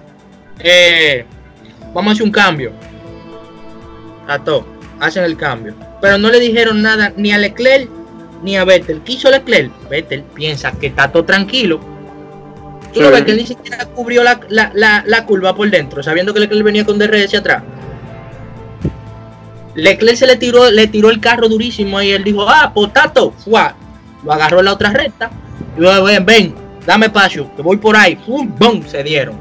[0.61, 1.25] eh,
[1.93, 2.73] vamos a hacer un cambio.
[4.27, 4.67] Tato,
[5.01, 5.75] hacen el cambio.
[6.01, 7.89] Pero no le dijeron nada ni a Leclerc
[8.43, 9.03] ni a Vettel.
[9.05, 9.71] ¿Qué hizo Leclerc?
[9.89, 11.81] Vettel piensa que está todo tranquilo.
[12.93, 13.23] Tú no Sí.
[13.25, 16.65] que él ni siquiera cubrió la, la- la- la curva por dentro, sabiendo que Leclerc
[16.65, 17.63] venía con DRS atrás.
[19.75, 23.75] Leclerc se le tiró, le tiró el carro durísimo y él dijo, ah, potato, fuá.
[24.25, 25.31] Lo agarró en la otra recta.
[25.77, 28.17] Y luego, ven, ven, dame espacio, que voy por ahí.
[28.17, 28.53] ¡Pum!
[28.59, 28.83] ¡Bum!
[28.85, 29.37] Se dieron.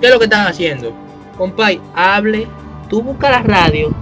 [0.00, 0.92] ¿Qué es lo que están haciendo?
[1.36, 2.48] Compay, hable,
[2.88, 3.94] tú busca la radio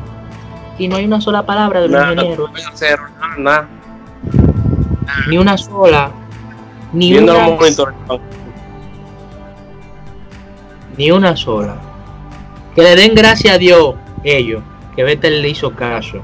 [0.79, 2.47] y no hay una sola palabra del Nada, ingeniero.
[2.47, 3.69] no pueden hacer nada, nada.
[5.29, 6.11] Ni una sola.
[6.93, 7.57] Ni Viendo una,
[10.97, 11.77] ni una sola.
[12.75, 14.63] Que le den gracias a Dios ellos,
[14.95, 16.21] que Vettel le hizo caso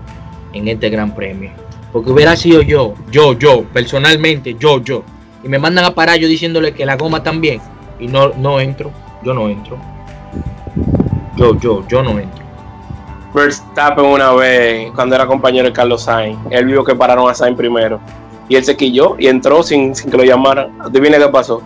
[0.53, 1.51] en este gran premio.
[1.93, 5.05] Porque hubiera sido yo, yo, yo, personalmente, yo, yo.
[5.43, 7.61] Y me mandan a parar yo diciéndole que la goma también.
[8.01, 8.91] Y no, no entro,
[9.23, 9.79] yo no entro.
[11.37, 12.45] Yo, yo, yo no entro.
[13.33, 17.57] Verstappen una vez, cuando era compañero de Carlos Sainz, él vio que pararon a Sainz
[17.57, 18.01] primero.
[18.49, 20.81] Y él se quilló y entró sin, sin que lo llamaran.
[20.81, 21.63] Adivina qué pasó.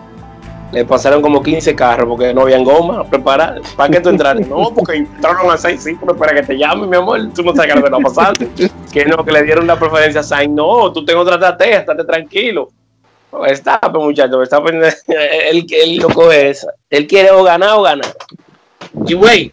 [0.71, 3.59] Le pasaron como 15 carros porque no habían goma preparada.
[3.75, 4.45] ¿Para qué tú entraste?
[4.45, 7.19] No, porque entraron a Sainz, sí, pero para que te llamen, mi amor.
[7.33, 8.33] Tú no sabes va a pasar.
[8.91, 10.53] Que no, que le dieron la preferencia a Sainz.
[10.53, 12.69] No, tú tengo otra estrategia, estate tranquilo.
[13.31, 16.73] Verstappen, muchacho, Verstappen, él, él lo coge esa.
[16.89, 18.15] Él quiere o ganar o ganar.
[19.05, 19.51] Y güey,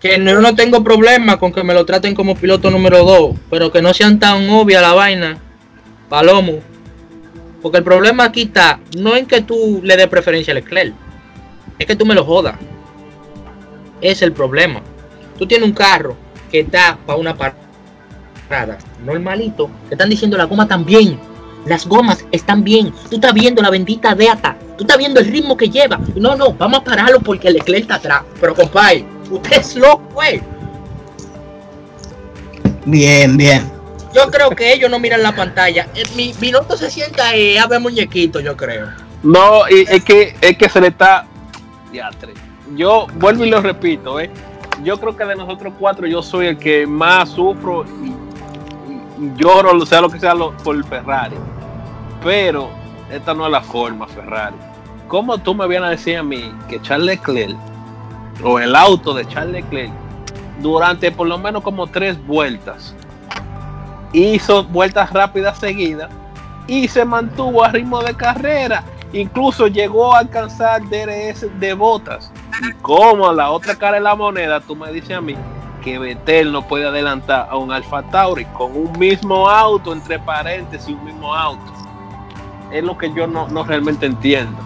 [0.00, 3.70] que no, no tengo problema con que me lo traten como piloto número 2, pero
[3.70, 5.38] que no sean tan obvia la vaina,
[6.10, 6.58] Palomo.
[7.62, 10.92] Porque el problema aquí está, no en que tú le des preferencia a Leclerc,
[11.78, 12.56] es que tú me lo jodas.
[14.02, 14.82] Es el problema.
[15.38, 16.16] Tú tienes un carro
[16.50, 21.18] que está para una parada normalito, te están diciendo la goma también.
[21.66, 22.92] Las gomas están bien.
[23.10, 24.56] Tú estás viendo la bendita deata.
[24.78, 26.00] Tú estás viendo el ritmo que lleva.
[26.16, 28.22] No, no, vamos a pararlo porque Leclerc está atrás.
[28.40, 30.40] Pero compadre, usted es loco, güey.
[32.86, 33.79] Bien, bien.
[34.14, 35.86] Yo creo que ellos no miran la pantalla.
[35.94, 38.88] Eh, Mi piloto se sienta y abre muñequito, yo creo.
[39.22, 41.26] No, y es que, es que se le está.
[41.92, 42.34] Diatre.
[42.74, 44.30] Yo vuelvo y lo repito, ¿eh?
[44.82, 48.14] Yo creo que de nosotros cuatro yo soy el que más sufro y,
[49.36, 51.36] lloro, sea lo que sea, lo- por Ferrari.
[52.24, 52.70] Pero
[53.10, 54.56] esta no es la forma, Ferrari.
[55.08, 57.56] ¿Cómo tú me vienes a decir a mí que Charles Leclerc
[58.42, 59.90] o el auto de Charles Leclerc
[60.60, 62.94] durante por lo menos como tres vueltas.
[64.12, 66.10] Hizo vueltas rápidas seguidas
[66.66, 68.82] y se mantuvo a ritmo de carrera.
[69.12, 72.32] Incluso llegó a alcanzar DRS de botas.
[72.62, 75.34] Y como la otra cara de la moneda, tú me dices a mí
[75.82, 80.88] que Betel no puede adelantar a un Alfa Tauri con un mismo auto, entre paréntesis,
[80.94, 81.72] un mismo auto.
[82.70, 84.56] Es lo que yo no, no realmente entiendo.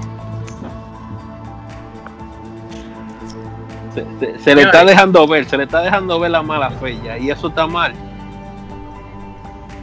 [3.94, 6.98] Se, se- se le está dejando ver, se le está dejando ver la mala fe
[7.04, 7.94] ya, y eso está mal.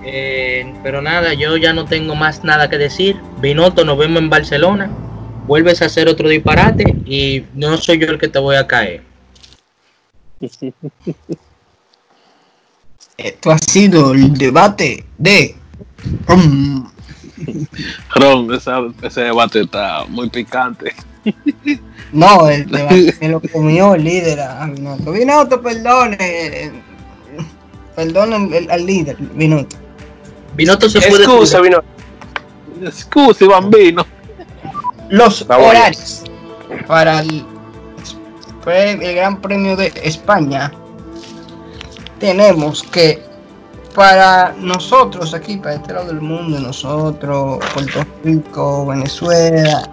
[0.04, 3.18] Eh, pero nada, yo ya no tengo más nada que decir.
[3.40, 4.90] Binotto, nos vemos en Barcelona.
[5.48, 9.04] Vuelves a hacer otro disparate y no soy yo el que te voy a caer.
[13.18, 15.56] Esto ha sido el debate de.
[18.16, 20.94] Ron, esa- ese debate está muy picante.
[22.14, 25.14] No, el debate se lo comió el líder a a Binotto.
[25.14, 26.72] Binotto, perdone.
[27.96, 29.78] Perdone al- al- al líder, Binotto.
[30.56, 31.24] Binotto se puede.
[31.24, 31.82] Excusa, vino.
[32.84, 34.06] Excusi, bambino.
[35.10, 35.68] Los Vamos.
[35.68, 36.24] horarios
[36.88, 37.44] para el,
[38.66, 40.72] el Gran Premio de España.
[42.20, 43.32] Tenemos que
[43.96, 49.90] para nosotros aquí, para este lado del mundo, nosotros, Puerto Rico, Venezuela,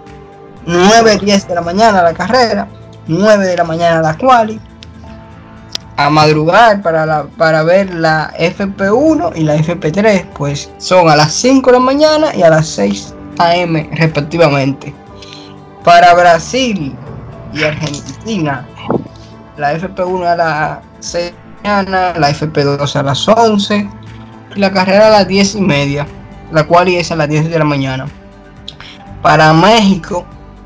[0.65, 2.67] 9, 10 de la mañana la carrera,
[3.07, 4.59] 9 de la mañana la quali,
[5.99, 11.71] a madrugar para, para ver la FP1 y la FP3, pues son a las 5
[11.71, 14.95] de la mañana y a las 6 AM respectivamente.
[15.83, 16.95] Para Brasil
[17.53, 18.65] y Argentina,
[19.57, 23.89] la FP1 a las 6 de la mañana, la FP2 a las 11
[24.55, 26.07] y la carrera a las 10 y media,
[26.53, 28.05] la cual es a las 10 de la mañana.
[29.21, 30.25] Para México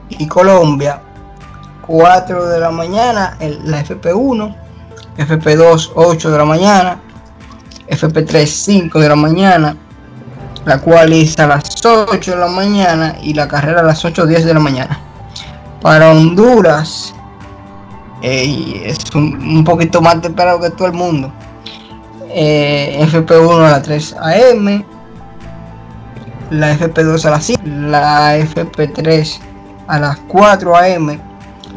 [0.10, 1.02] y Colombia,
[1.88, 4.63] 4 de la mañana la FP1,
[5.18, 7.00] FP2 8 de la mañana,
[7.88, 9.78] FP3 5 de la mañana,
[10.66, 14.44] la cual es a las 8 de la mañana y la carrera a las 8.10
[14.44, 15.00] de la mañana.
[15.82, 17.14] Para Honduras,
[18.22, 21.32] eh, es un, un poquito más temprano que todo el mundo.
[22.30, 24.84] Eh, FP1 a las 3 AM,
[26.50, 29.40] la FP2 a las 5, la FP3
[29.88, 31.20] a las 4 AM,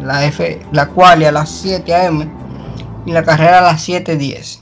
[0.02, 2.45] la, F, la cual a las 7 AM
[3.06, 4.60] y la carrera a las 7.10.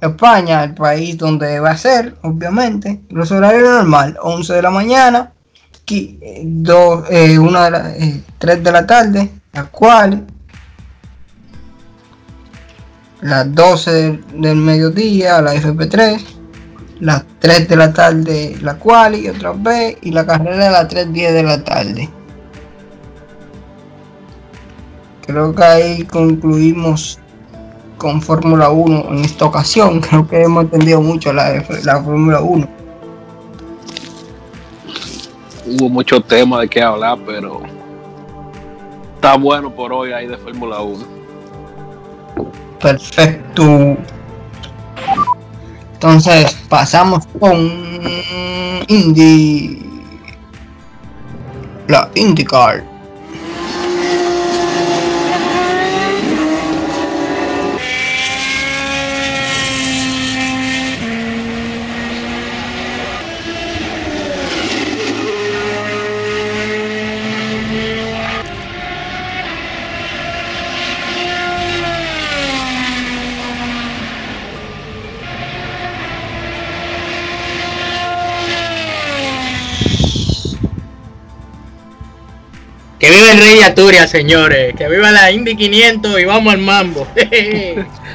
[0.00, 5.32] España, el país donde va a ser, obviamente, los horarios normal, 11 de la mañana,
[5.86, 10.26] qui- eh, dos, eh, una de la, eh, 3 de la tarde, la cual,
[13.22, 16.22] las 12 del, del mediodía, la FP3,
[17.00, 20.88] las 3 de la tarde, la cual y otra vez, y la carrera a las
[20.88, 22.10] 3.10 de la tarde.
[25.26, 27.18] Creo que ahí concluimos
[28.04, 29.98] con Fórmula 1 en esta ocasión.
[30.08, 32.68] Creo que hemos entendido mucho la, la Fórmula 1.
[35.66, 37.62] Hubo mucho tema de qué hablar, pero
[39.14, 41.02] está bueno por hoy ahí de Fórmula 1.
[42.78, 43.96] Perfecto.
[45.94, 47.56] Entonces pasamos con
[48.86, 49.82] Indy.
[51.88, 52.84] La IndyCar.
[83.04, 84.74] Que viva el Rey de Asturias, señores.
[84.74, 87.06] Que viva la Indy 500 y vamos al mambo.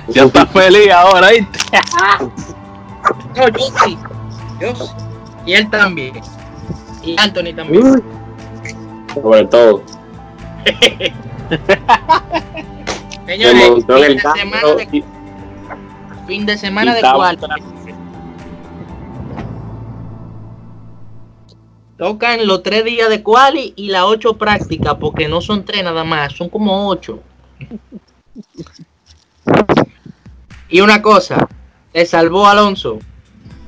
[0.07, 1.59] Ya está feliz ahora, ¿viste?
[3.35, 3.97] no, yo sí.
[4.59, 4.85] Yo sí.
[5.45, 6.19] Y él también.
[7.03, 8.03] Y Anthony también.
[9.13, 9.83] Sobre todo.
[10.65, 11.13] Se
[13.27, 15.03] Señores, fin de semana de,
[16.25, 17.47] fin de semana de cuarto.
[21.99, 26.05] Tocan los tres días de quali y las ocho prácticas, porque no son tres nada
[26.05, 27.19] más, son como ocho.
[30.69, 31.45] Y una cosa,
[31.91, 32.99] te salvó Alonso.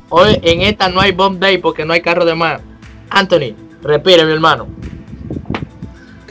[0.08, 2.62] Hoy en esta no hay bomb day porque no hay carro de más.
[3.10, 4.70] Anthony, respire mi hermano.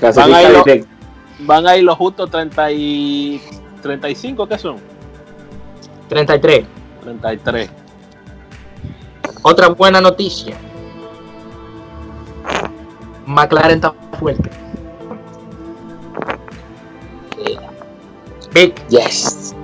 [0.00, 0.88] Van a ir, los, directo.
[1.40, 3.42] van a ir los justos 30 y
[3.82, 4.76] 35, ¿qué son?
[6.08, 6.64] 33.
[7.02, 7.70] 33.
[9.42, 10.56] Otra buena noticia.
[13.30, 14.50] McLaren está fuerte.
[18.52, 18.74] Big.
[18.88, 19.54] Yes.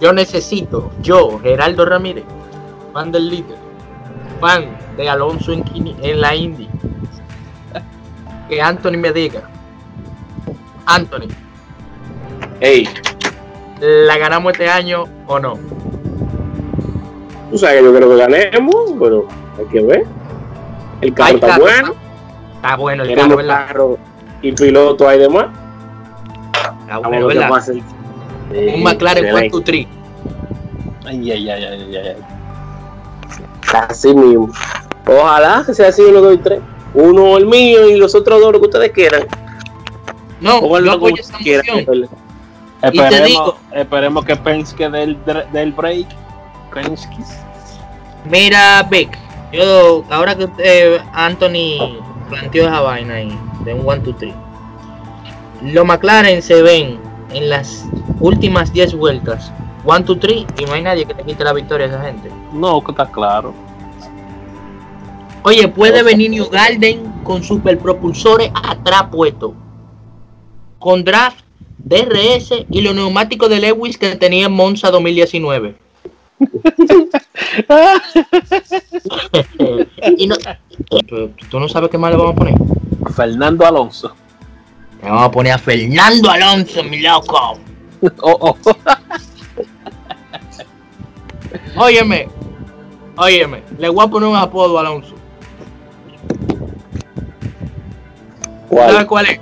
[0.00, 2.24] Yo necesito, yo, Geraldo Ramírez,
[2.92, 3.56] fan del líder,
[4.40, 5.64] fan de Alonso en,
[6.02, 6.68] en la Indy,
[8.48, 9.42] que Anthony me diga,
[10.86, 11.28] Anthony,
[12.60, 12.88] Ey,
[13.80, 15.58] ¿la ganamos este año o no?
[17.50, 19.28] tú sabes que yo creo que ganemos, pero
[19.58, 20.17] hay que ver.
[21.00, 21.94] El carro está carro, bueno.
[22.56, 23.66] Está bueno el carro, ¿verdad?
[23.68, 23.98] carro
[24.42, 25.46] y piloto hay demás.
[26.82, 27.48] Está bueno, ¿verdad?
[27.48, 27.72] pasa.
[27.72, 29.50] Un McLaren Excelente.
[29.50, 29.86] 423.
[31.06, 32.16] Ay, ay, ay, ay, ay, ay.
[33.88, 34.50] Así mismo.
[35.06, 36.60] Ojalá que sea así uno, dos y tres.
[36.94, 39.26] Uno el mío y los otros dos lo que ustedes quieran.
[40.40, 41.66] No, Pónganlo yo apoyo esta quieran.
[42.80, 45.18] Esperemos, Y te digo- esperemos que Penske del,
[45.52, 46.06] del break.
[46.72, 47.16] Penske.
[48.30, 49.18] Mira, Beck,
[49.52, 54.34] yo ahora que eh, Anthony planteó esa vaina ahí, de un 1, 2, 3,
[55.62, 56.98] los McLaren se ven
[57.32, 57.86] en las
[58.20, 59.52] últimas 10 vueltas,
[59.84, 62.30] 1, 2, 3, y no hay nadie que le quite la victoria a esa gente.
[62.52, 63.54] No, que está claro.
[65.42, 69.52] Oye, puede venir New Garden con superpropulsores atrás puestos,
[70.78, 71.40] con draft,
[71.78, 75.87] DRS y los neumáticos de Lewis que tenía en Monza 2019.
[80.16, 80.36] Y no,
[81.06, 82.54] ¿tú, tú no sabes qué más le vamos a poner.
[83.14, 84.14] Fernando Alonso.
[85.02, 87.58] Le vamos a poner a Fernando Alonso, mi loco.
[88.22, 88.56] Oh, oh.
[91.76, 92.28] Óyeme,
[93.16, 95.14] óyeme, le voy a poner un apodo a Alonso.
[98.68, 98.90] ¿Cuál?
[98.92, 99.40] ¿Sabes cuál es?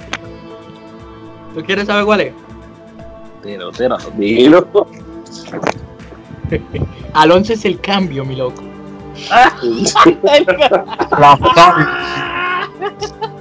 [1.54, 2.32] ¿Tú quieres saber cuál es?
[3.42, 3.70] Tiro.
[4.16, 4.88] Dilo.
[7.14, 8.62] Alonso es el cambio, mi loco.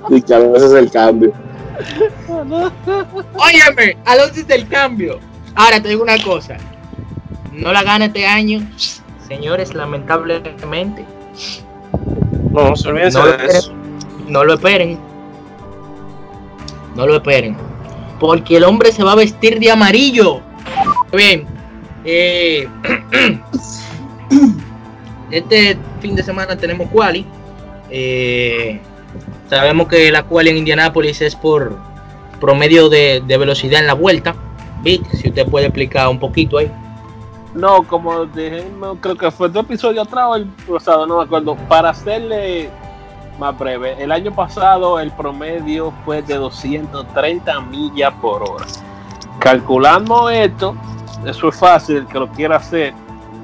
[0.10, 1.34] Y que a veces es el cambio.
[2.28, 5.20] Óyeme, Alonso es el cambio.
[5.56, 6.58] Ahora te digo una cosa.
[7.52, 8.68] No la gana este año.
[9.28, 11.06] Señores, lamentablemente.
[12.52, 13.74] No, se olvídense No lo de eso.
[14.28, 15.00] No lo esperen.
[16.96, 17.58] No lo esperen.
[18.20, 20.42] Porque el hombre se va a vestir de amarillo.
[21.12, 21.55] Bien.
[22.06, 22.70] Eh,
[25.32, 27.26] este fin de semana tenemos quali.
[27.90, 28.80] Eh,
[29.50, 31.78] sabemos que la quali en Indianápolis es por
[32.40, 34.36] promedio de, velocidad en la vuelta.
[34.82, 36.72] Vic, si usted puede explicar un poquito ahí.
[37.54, 41.56] No, como dijimos, creo que fue dos episodios atrás el pasado, no me acuerdo.
[41.68, 42.70] Para hacerle
[43.40, 48.66] más breve, el año pasado el promedio fue de 230 millas por hora.
[49.40, 50.76] Calculando esto,
[51.26, 52.94] eso es fácil, el que lo quiera hacer,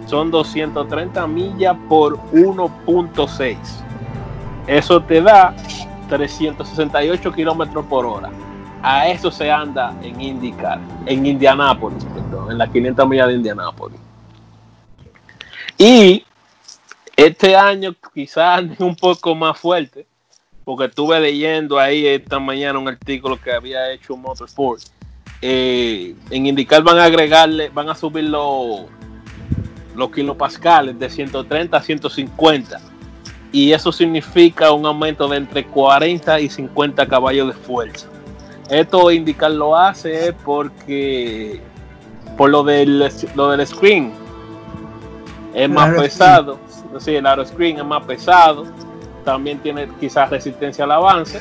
[0.06, 3.58] son 230 millas por 1.6.
[4.68, 5.56] Eso te da
[6.10, 8.30] 368 kilómetros por hora.
[8.84, 14.00] A eso se anda en IndyCar, en Indianápolis, perdón, en las 500 millas de Indianápolis.
[15.78, 16.26] Y
[17.16, 20.06] este año quizás un poco más fuerte,
[20.64, 24.82] porque estuve leyendo ahí esta mañana un artículo que había hecho Motorsport.
[25.42, 28.82] Eh, en IndyCar van a agregarle, van a subir los,
[29.96, 32.80] los kilopascales de 130 a 150
[33.52, 38.08] y eso significa un aumento de entre 40 y 50 caballos de fuerza.
[38.70, 41.60] Esto indicar lo hace porque
[42.38, 44.14] por lo del, lo del screen.
[45.54, 46.60] Es El más pesado,
[47.00, 48.66] sí, el aero screen es más pesado,
[49.26, 51.40] también tiene quizás resistencia al avance.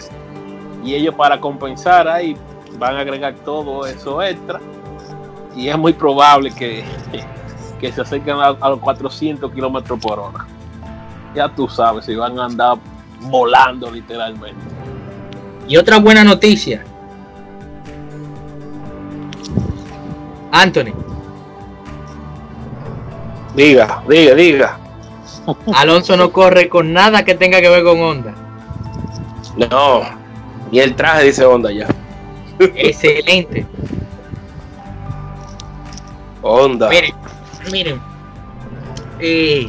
[0.85, 2.37] Y ellos para compensar ahí
[2.81, 4.61] van a agregar todo eso extra
[5.55, 6.83] y es muy probable que,
[7.81, 10.47] que se acerquen a, a los 400 kilómetros por hora.
[11.35, 12.79] Ya tú sabes si van a andar
[13.21, 14.65] volando literalmente.
[15.69, 16.85] Y otra buena noticia.
[20.51, 20.93] Anthony,
[23.55, 24.79] Diga, diga, diga.
[25.75, 28.35] Alonso no corre con nada que tenga que ver con Honda.
[29.57, 30.03] No.
[30.71, 31.89] Y el traje dice onda ya.
[32.61, 33.67] Excelente.
[36.43, 36.89] Onda.
[36.89, 37.15] Miren,
[37.71, 38.01] miren.
[39.19, 39.69] eh,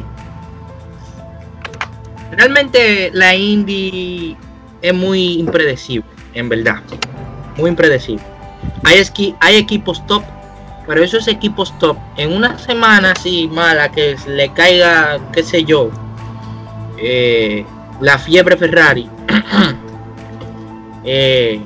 [2.32, 4.36] realmente la Indy
[4.80, 6.80] es muy impredecible, en verdad.
[7.56, 8.24] Muy impredecible.
[8.84, 10.22] Hay, esqui- hay equipos top,
[10.86, 15.90] pero esos equipos top, en una semana así mala que le caiga, qué sé yo,
[16.98, 17.66] eh,
[18.00, 19.08] la fiebre Ferrari.
[21.04, 21.60] eh,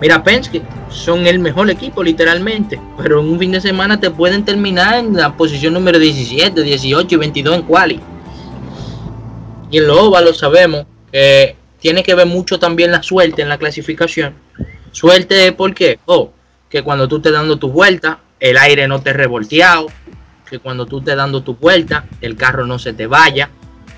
[0.00, 2.80] mira, Penske son el mejor equipo, literalmente.
[2.98, 7.14] Pero en un fin de semana te pueden terminar en la posición número 17, 18
[7.14, 8.00] y 22 en quali.
[9.70, 13.58] Y en los óvalos sabemos que tiene que ver mucho también la suerte en la
[13.58, 14.34] clasificación.
[14.92, 15.98] Suerte, ¿por qué?
[16.06, 16.32] Oh,
[16.68, 19.86] que cuando tú estés dando tu vuelta, el aire no te revolteado,
[20.48, 23.50] que cuando tú estés dando tu vuelta, el carro no se te vaya,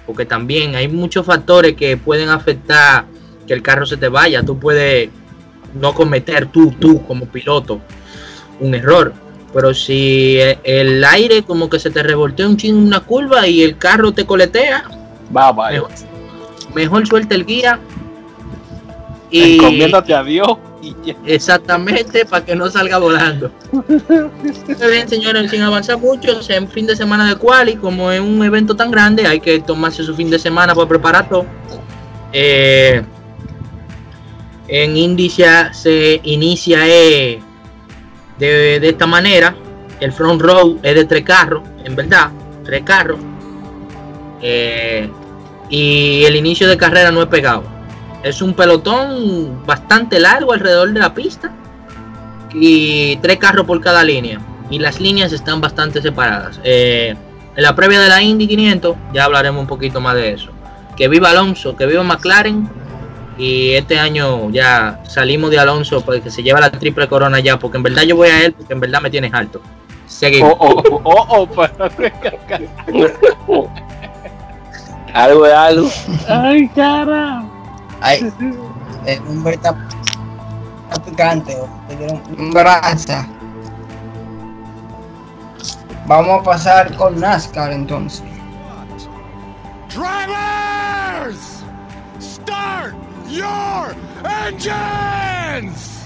[0.06, 3.06] porque también hay muchos factores que pueden afectar
[3.46, 4.42] que el carro se te vaya.
[4.42, 5.08] Tú puedes
[5.74, 7.80] no cometer tú, tú como piloto,
[8.60, 9.12] un error.
[9.52, 13.62] Pero si el aire como que se te revoltea un chingo en una curva y
[13.62, 14.84] el carro te coletea,
[15.34, 15.70] va, va.
[15.70, 15.90] Mejor,
[16.74, 17.78] mejor suelta el guía
[19.30, 20.58] y encomiéndate a Dios.
[20.82, 20.94] Y
[21.26, 23.52] Exactamente, para que no salga volando.
[23.70, 28.42] Muy bien, señores, sin avanzar mucho, en fin de semana de quali, como es un
[28.42, 31.46] evento tan grande, hay que tomarse su fin de semana para preparar todo.
[32.32, 33.02] Eh,
[34.72, 37.40] en Indicia se inicia eh,
[38.38, 39.54] de, de, esta manera.
[40.00, 42.30] El front row es de tres carros, en verdad,
[42.64, 43.20] tres carros.
[44.40, 45.10] Eh,
[45.68, 47.64] y el inicio de carrera no es pegado.
[48.22, 51.52] Es un pelotón bastante largo alrededor de la pista
[52.54, 54.40] y tres carros por cada línea.
[54.70, 56.58] Y las líneas están bastante separadas.
[56.64, 57.14] Eh,
[57.54, 60.50] en la previa de la Indy 500 ya hablaremos un poquito más de eso.
[60.96, 62.81] Que viva Alonso, que viva McLaren.
[63.38, 67.58] Y este año ya salimos de Alonso porque se lleva la triple corona ya.
[67.58, 69.62] Porque en verdad yo voy a él porque en verdad me tienes alto.
[70.06, 70.54] Seguimos.
[70.58, 71.48] Oh, oh, oh,
[73.48, 73.70] oh,
[75.14, 75.90] algo de algo.
[76.28, 77.44] Ay, cara.
[78.00, 78.32] Ay,
[79.06, 79.76] eh, un está
[81.04, 81.56] picante,
[82.36, 83.26] un brasa.
[86.06, 88.24] Vamos a pasar con NASCAR entonces.
[89.88, 91.62] Drivers,
[92.20, 92.94] start
[93.32, 93.96] your
[94.28, 96.04] engines.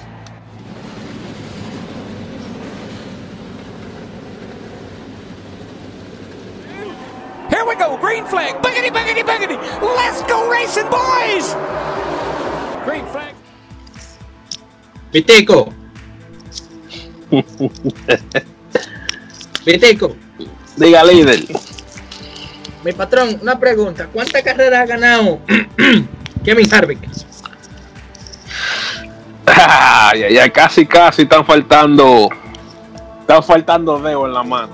[7.51, 9.59] Here we go, green flag, biggity, biggity, biggity.
[9.83, 11.55] Let's go racing, boys.
[12.85, 13.35] Green flag.
[15.13, 15.73] Viteco.
[19.65, 20.15] Viteco.
[20.77, 21.43] Diga líder.
[22.85, 24.07] Mi patrón, una pregunta.
[24.13, 25.41] ¿Cuántas carreras ha ganado
[26.47, 27.01] Kevin Harvick?
[30.15, 32.29] Ya, ya casi, casi están faltando.
[33.21, 34.69] Están faltando dedos en la mano.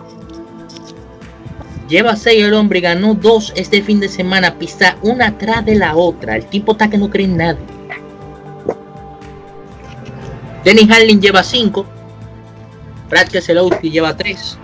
[1.88, 5.74] Lleva 6 el hombre y ganó 2 este fin de semana, pista una atrás de
[5.74, 6.36] la otra.
[6.36, 7.58] El tipo está que no cree en nada.
[10.64, 11.86] Dennis Harlin lleva 5.
[13.08, 14.58] Brad Keselowski lleva 3.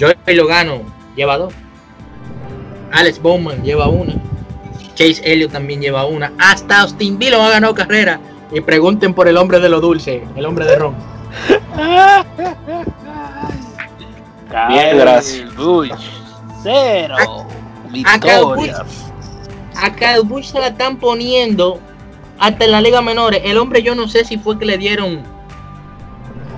[0.00, 0.82] Joey Logano
[1.14, 1.52] lleva 2.
[2.92, 4.29] Alex Bowman lleva 1.
[5.00, 6.26] Chase Elliott también lleva 1.
[6.38, 8.20] Hasta Austin Dillon ha ganado carrera.
[8.52, 10.94] Y pregunten por el hombre de lo dulce, el hombre de ron.
[14.68, 15.42] Piedras.
[16.62, 17.46] Cero.
[17.88, 18.84] Victoria.
[19.76, 21.80] A Kyle Busch se la están poniendo
[22.38, 23.40] hasta en la Liga Menores.
[23.42, 25.22] El hombre, yo no sé si fue que le dieron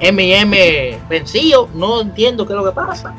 [0.01, 1.69] MM vencido.
[1.75, 3.15] No entiendo qué es lo que pasa.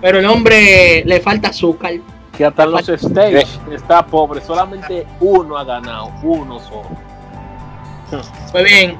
[0.00, 1.92] Pero el hombre le falta azúcar.
[2.36, 4.40] Que hasta los stage está pobre.
[4.40, 6.10] Solamente uno ha ganado.
[6.22, 6.88] Uno solo.
[8.52, 8.96] Pues bien.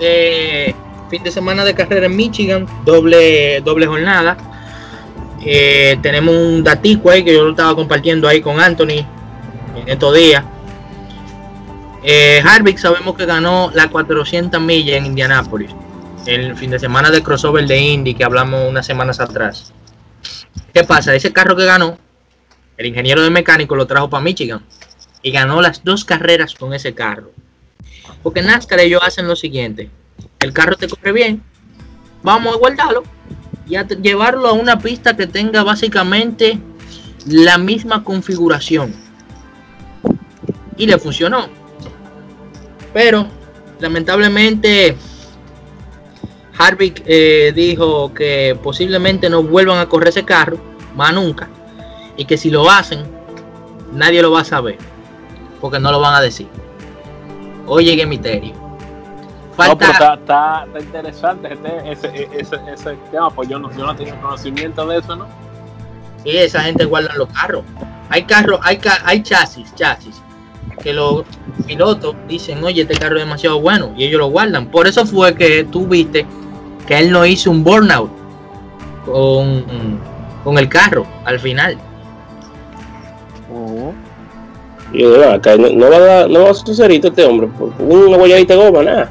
[0.00, 0.74] Eh,
[1.08, 4.36] fin de semana de carrera en Michigan, doble, doble jornada.
[5.44, 9.04] Eh, tenemos un datico ahí que yo lo estaba compartiendo ahí con Anthony
[9.76, 10.44] en estos días.
[12.02, 15.70] Eh, Harvick sabemos que ganó las 400 millas en Indianápolis.
[16.26, 19.72] El fin de semana de crossover de Indy que hablamos unas semanas atrás.
[20.72, 21.14] ¿Qué pasa?
[21.14, 21.96] Ese carro que ganó,
[22.78, 24.64] el ingeniero de mecánico lo trajo para Michigan
[25.20, 27.32] y ganó las dos carreras con ese carro.
[28.22, 29.90] Porque NASCAR ellos hacen lo siguiente
[30.40, 31.42] el carro te corre bien,
[32.22, 33.02] vamos a guardarlo
[33.66, 36.58] y a llevarlo a una pista que tenga básicamente
[37.26, 38.94] la misma configuración.
[40.76, 41.48] Y le funcionó.
[42.94, 43.26] Pero
[43.80, 44.96] lamentablemente
[46.56, 50.58] Harvick eh, dijo que posiblemente no vuelvan a correr ese carro,
[50.94, 51.48] más nunca.
[52.18, 53.04] Y que si lo hacen,
[53.92, 54.76] nadie lo va a saber.
[55.60, 56.48] Porque no lo van a decir.
[57.66, 58.54] Oye, qué misterio.
[59.66, 64.20] No, pero está, está, interesante ese, ese, ese, tema, pues yo no, yo no tenía
[64.20, 65.26] conocimiento de eso, ¿no?
[66.22, 67.64] Sí, esa gente guarda los carros.
[68.08, 70.22] Hay carros, hay, hay chasis, chasis,
[70.80, 71.24] que los
[71.66, 74.70] pilotos dicen, oye, este carro es demasiado bueno, y ellos lo guardan.
[74.70, 76.24] Por eso fue que tú viste
[76.86, 78.10] que él no hizo un burnout
[79.04, 79.64] con,
[80.44, 81.76] con el carro al final.
[84.92, 88.60] Y acá no, va a dar, no va a suceder este hombre, una guayadita de
[88.60, 89.10] goma, nada.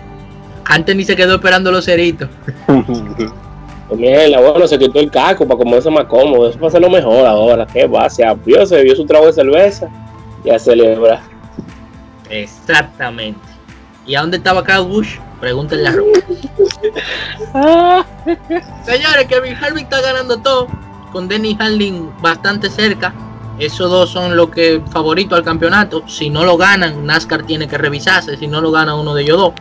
[0.65, 2.29] Antes ni se quedó esperando los ceritos.
[3.87, 6.49] Pues mierda, bueno, se quitó el caco para comerse más cómodo.
[6.49, 7.65] Eso va a ser lo mejor ahora.
[7.65, 8.09] ¿Qué va?
[8.09, 9.87] Se abrió, se bebió su trago de cerveza
[10.43, 11.21] y a celebrar.
[12.29, 13.39] Exactamente.
[14.05, 15.17] ¿Y a dónde estaba Kyle Bush?
[15.39, 16.07] Pregúntenle a Ron.
[18.85, 20.67] Señores, Kevin Harvick está ganando todo.
[21.13, 23.13] Con Denny Hamlin bastante cerca.
[23.59, 26.07] Esos dos son los que favoritos al campeonato.
[26.07, 28.37] Si no lo ganan, NASCAR tiene que revisarse.
[28.37, 29.53] Si no lo gana uno de ellos dos.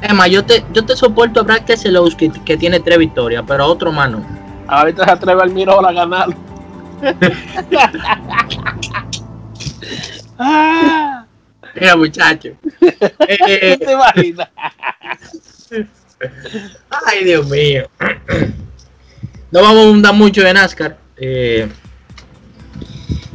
[0.00, 3.64] Es más, yo te, yo te soporto a Brad Keselowski que tiene tres victorias, pero
[3.64, 4.22] a otro más no.
[4.68, 6.28] Ahorita se atreve al Mirol a ganar.
[10.38, 11.24] ah,
[11.74, 12.50] Mira, muchacho.
[13.28, 14.48] Eh, ¿Te imaginas?
[17.06, 17.88] Ay, Dios mío.
[19.50, 20.96] No vamos a abundar mucho de NASCAR.
[21.16, 21.68] eh,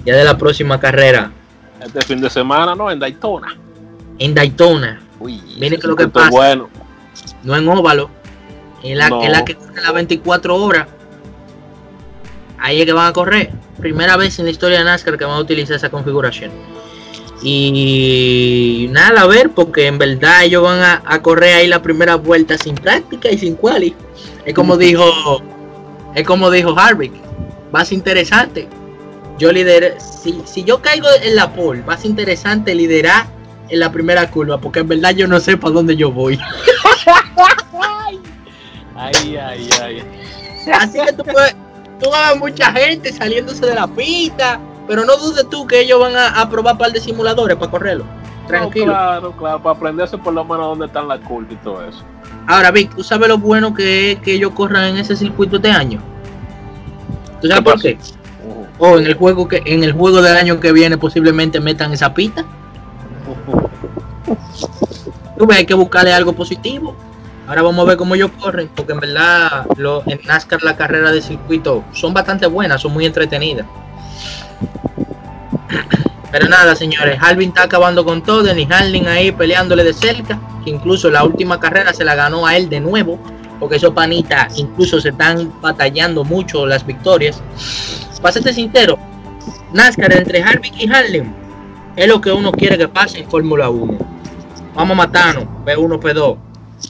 [0.05, 1.31] ya de la próxima carrera
[1.79, 2.89] Este fin de semana, ¿no?
[2.91, 3.55] En Daytona.
[4.19, 5.01] en Daytona.
[5.19, 6.25] Uy, Miren que lo que pasa.
[6.27, 6.69] es bueno.
[7.43, 8.09] No en óvalo.
[8.83, 9.21] En la, No.
[9.27, 10.87] la que corre las 24 horas.
[12.59, 13.51] Ahí es que van a correr.
[13.79, 16.51] Primera vez en la historia de NASCAR que van a utilizar esa configuración.
[17.43, 22.15] Y nada a ver, porque en verdad ellos van a, a correr ahí la primera
[22.15, 23.95] vuelta sin práctica y sin quali.
[24.45, 25.41] Es como dijo,
[26.13, 27.13] es como dijo Harvick.
[27.75, 28.67] Va a ser interesante.
[29.41, 33.25] Yo lideré, si, si yo caigo en la pole, va a ser interesante liderar
[33.69, 36.39] en la primera curva, porque en verdad yo no sé para dónde yo voy.
[38.95, 40.03] Ay, ay, ay.
[40.71, 41.55] Así que tú, puedes,
[41.99, 45.99] tú vas a mucha gente saliéndose de la pista, pero no dudes tú que ellos
[45.99, 48.05] van a, a probar un par de simuladores para correrlo.
[48.47, 48.85] Tranquilo.
[48.85, 52.03] No, claro, claro, para aprenderse por lo menos dónde están las curvas y todo eso.
[52.45, 55.71] Ahora, Vic, ¿tú sabes lo bueno que es que ellos corran en ese circuito este
[55.71, 55.99] año?
[57.41, 57.97] ¿Tú sabes ¿Qué por qué?
[58.83, 62.15] O en el juego que en el juego del año que viene posiblemente metan esa
[62.15, 62.43] pista.
[65.37, 66.95] Tú ves, hay que buscarle algo positivo.
[67.47, 71.11] Ahora vamos a ver cómo ellos corren, porque en verdad lo, en NASCAR la carrera
[71.11, 73.67] de circuito son bastante buenas, son muy entretenidas.
[76.31, 80.71] Pero nada, señores, Alvin está acabando con todo, Denny Harlin ahí peleándole de cerca, que
[80.71, 83.19] incluso la última carrera se la ganó a él de nuevo,
[83.59, 87.43] porque esos panitas incluso se están batallando mucho las victorias.
[88.21, 88.97] Para serte sincero,
[89.73, 91.33] NASCAR entre Harvick y Harlin
[91.95, 93.97] es lo que uno quiere que pase en Fórmula 1.
[94.75, 96.37] Vamos a matarnos, P1, P2,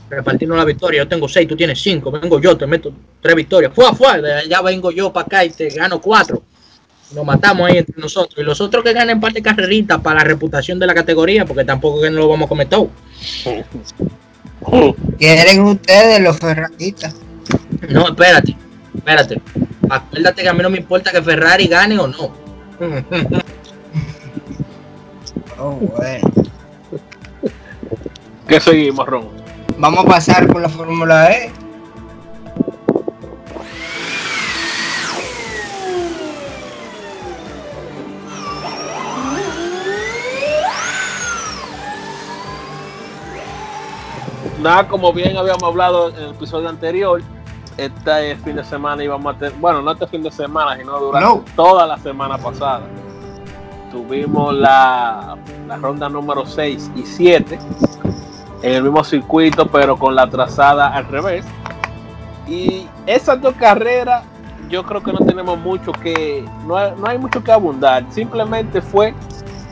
[0.10, 1.04] repartirnos la victoria.
[1.04, 2.92] Yo tengo 6, tú tienes 5, vengo yo, te meto
[3.22, 3.72] 3 victorias.
[3.74, 6.44] Fue fue, de allá vengo yo para acá y te gano 4.
[7.16, 8.38] Nos matamos ahí entre nosotros.
[8.38, 11.66] Y los otros que ganen par de carreritas para la reputación de la categoría, porque
[11.66, 12.90] tampoco que no lo vamos a comer todo.
[15.18, 17.16] ¿Quieren ustedes los ferraristas?
[17.90, 18.56] No, espérate,
[18.96, 19.42] espérate.
[19.92, 22.32] Acuérdate que a mí no me importa que Ferrari gane o no.
[25.60, 26.32] Oh, bueno.
[28.48, 29.28] ¿Qué seguimos, Ron?
[29.78, 31.52] Vamos a pasar por la Fórmula E.
[44.62, 47.22] Nada, como bien habíamos hablado en el episodio anterior,
[47.86, 51.28] este fin de semana íbamos a tener, bueno, no este fin de semana, sino durante
[51.28, 51.44] No.
[51.56, 52.82] toda la semana pasada.
[53.92, 55.38] Tuvimos la,
[55.68, 57.60] la ronda número 6 y 7
[58.64, 61.46] en el mismo circuito, pero con la trazada al revés.
[62.48, 64.24] Y esas dos carreras,
[64.70, 68.06] yo creo que no tenemos mucho que, no hay, no hay mucho que abundar.
[68.12, 69.14] Simplemente fue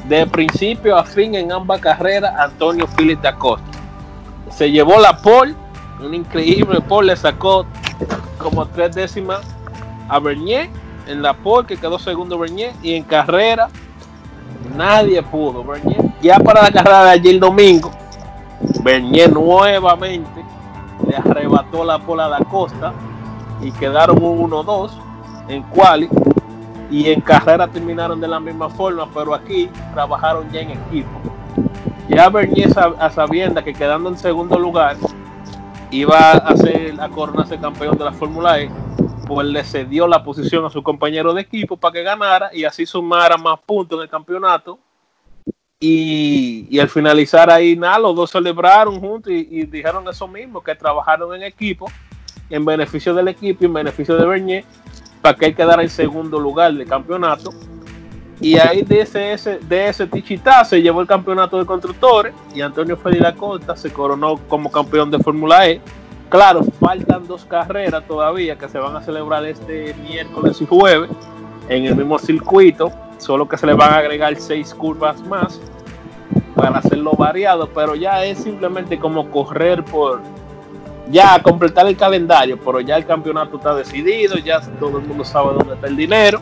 [0.08, 3.70] de principio a fin en ambas carreras Antonio Félix da Costa
[4.50, 5.56] se llevó la pole,
[6.02, 7.66] un increíble pole, le sacó
[8.38, 9.42] como tres décimas
[10.08, 10.70] a Bernier
[11.08, 13.70] en la pole, que quedó segundo Bernier, y en carrera
[14.76, 15.64] nadie pudo.
[15.64, 17.92] Bernier, ya para la carrera de ayer domingo,
[18.84, 20.44] Bernier nuevamente
[21.08, 22.94] le arrebató la pole a Da Costa
[23.62, 24.92] y quedaron un 1-2
[25.48, 26.10] en quali
[26.92, 31.10] y en carrera terminaron de la misma forma, pero aquí trabajaron ya en equipo.
[32.08, 32.70] Ya Bernier
[33.00, 34.98] a sabienda que quedando en segundo lugar
[35.92, 38.70] iba a ser a coronarse campeón de la Fórmula E,
[39.28, 42.86] pues le cedió la posición a su compañero de equipo para que ganara y así
[42.86, 44.80] sumara más puntos en el campeonato.
[45.80, 50.62] Y, y al finalizar ahí, nada, los dos celebraron juntos y, y dijeron eso mismo,
[50.62, 51.90] que trabajaron en equipo,
[52.50, 54.66] en beneficio del equipo y en beneficio de Bernier,
[55.22, 57.52] para que él quedara en segundo lugar del campeonato.
[58.42, 62.96] Y ahí de ese, de ese tichitá se llevó el campeonato de constructores y Antonio
[62.96, 65.82] Félix da Costa se coronó como campeón de Fórmula E.
[66.30, 71.10] Claro, faltan dos carreras todavía que se van a celebrar este miércoles y jueves
[71.68, 75.60] en el mismo circuito, solo que se le van a agregar seis curvas más
[76.56, 80.22] para hacerlo variado, pero ya es simplemente como correr por
[81.10, 85.54] ya completar el calendario, pero ya el campeonato está decidido, ya todo el mundo sabe
[85.54, 86.42] dónde está el dinero.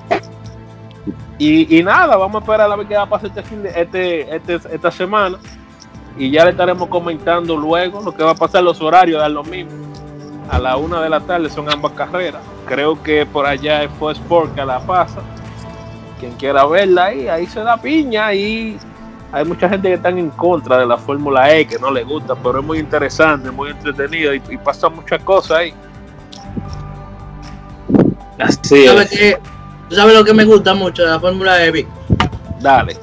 [1.38, 3.70] Y, y nada, vamos a esperar a ver qué va a pasar este fin de,
[3.70, 5.38] este, este- esta semana.
[6.18, 9.44] y ya le estaremos comentando luego lo que va a pasar los horarios de lo
[9.44, 9.72] mismo.
[10.50, 12.42] A la una de la tarde son ambas carreras.
[12.66, 15.20] Creo que por allá es Fox Sport que la pasa.
[16.20, 18.80] Quien quiera verla ahí, ahí se da piña y
[19.32, 22.34] hay mucha gente que está en contra de la Fórmula E, que no le gusta,
[22.34, 25.74] pero es muy interesante, muy entretenido y, y pasa muchas cosas ahí.
[28.40, 29.38] Así ¿Sabes es.
[29.90, 31.88] ¿Tú sabes lo que me gusta mucho de la Fórmula E, Vic?
[32.60, 32.98] Dale.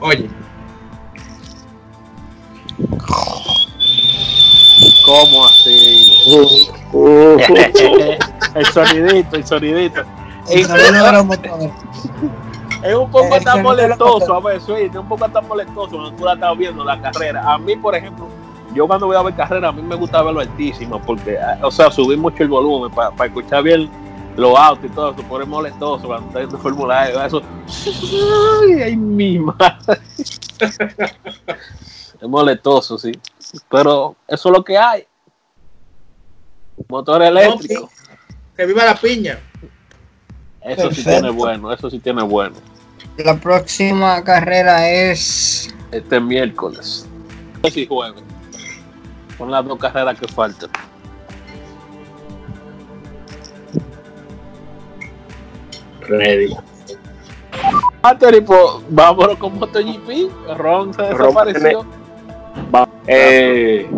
[0.00, 0.28] Oye,
[5.04, 6.16] ¿Cómo así?
[8.54, 10.02] el sonidito, el sonidito.
[10.48, 11.70] El sonido de los motores.
[12.82, 15.90] Es un poco El tan de molestoso, a ver, sí, es un poco tan molestoso
[15.90, 17.52] cuando tú la estás viendo la carrera.
[17.52, 18.26] A mí, por ejemplo,
[18.74, 21.70] yo cuando voy a ver carrera, a mí me gusta verlo altísimo, porque, ah, o
[21.70, 23.90] sea, subir mucho el volumen para escuchar bien
[24.36, 27.42] los autos y todo eso, por es molestoso cuando estás viendo Fórmula E, eso.
[28.62, 30.00] Ay, ay, mi madre.
[32.20, 33.12] Es molestoso, sí.
[33.70, 35.06] Pero eso es lo que hay.
[36.88, 37.90] Motor eléctrico.
[38.56, 39.38] que viva la piña.
[40.60, 42.56] Eso sí tiene bueno, eso sí tiene bueno.
[43.16, 47.06] La próxima carrera es Este miércoles.
[47.72, 48.22] Si jueves.
[49.38, 50.70] Con las dos carreras que faltan.
[56.08, 56.54] Ready.
[58.02, 60.56] Anthony, pues vámonos con MotoGP.
[60.56, 61.84] Ron se desapareció.
[63.06, 63.88] Eh,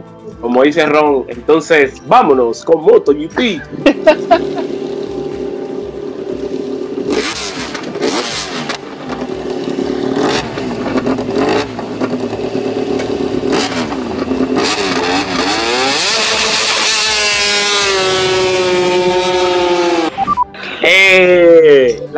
[0.40, 3.60] como dice Ron, entonces vámonos con MotoGP.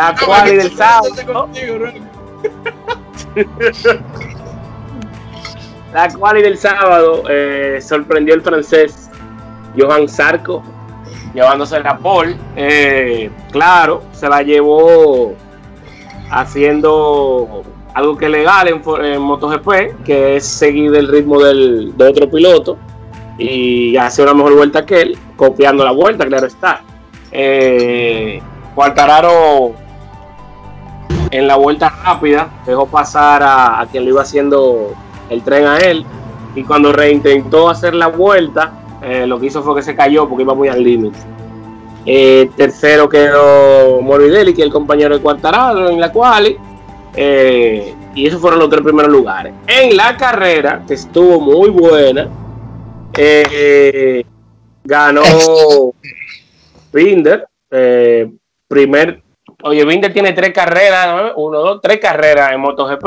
[0.05, 1.09] Eh, la quali del sábado.
[5.93, 9.09] La quali del sábado eh, sorprendió el francés
[9.79, 10.63] Johan Sarko
[11.35, 12.37] llevándose la pole.
[12.57, 15.35] Eh, claro, se la llevó
[16.31, 17.63] haciendo
[17.95, 22.31] algo que es legal en, en MotoGP, que es seguir el ritmo del, de otro
[22.31, 22.77] piloto
[23.39, 26.83] y hacer una mejor vuelta que él, copiando la vuelta, claro está.
[27.31, 28.41] Eh,
[28.75, 29.75] Quartararo
[31.35, 34.94] en la vuelta rápida dejó pasar a, a quien le iba haciendo
[35.28, 36.06] el tren a él
[36.55, 40.44] y cuando reintentó hacer la vuelta eh, lo que hizo fue que se cayó porque
[40.44, 41.19] iba muy al límite.
[42.06, 46.56] Eh, tercero quedó Morbidelli que es el compañero de Quartararo en la cual
[47.16, 49.52] eh, y esos fueron los tres primeros lugares.
[49.66, 52.28] En la carrera que estuvo muy buena
[54.85, 55.23] ganó
[56.93, 57.48] Binder
[58.69, 59.24] primer
[59.66, 61.32] Oye, Binder tiene tres carreras, ¿no?
[61.36, 63.07] uno, dos, tres carreras en MotoGP.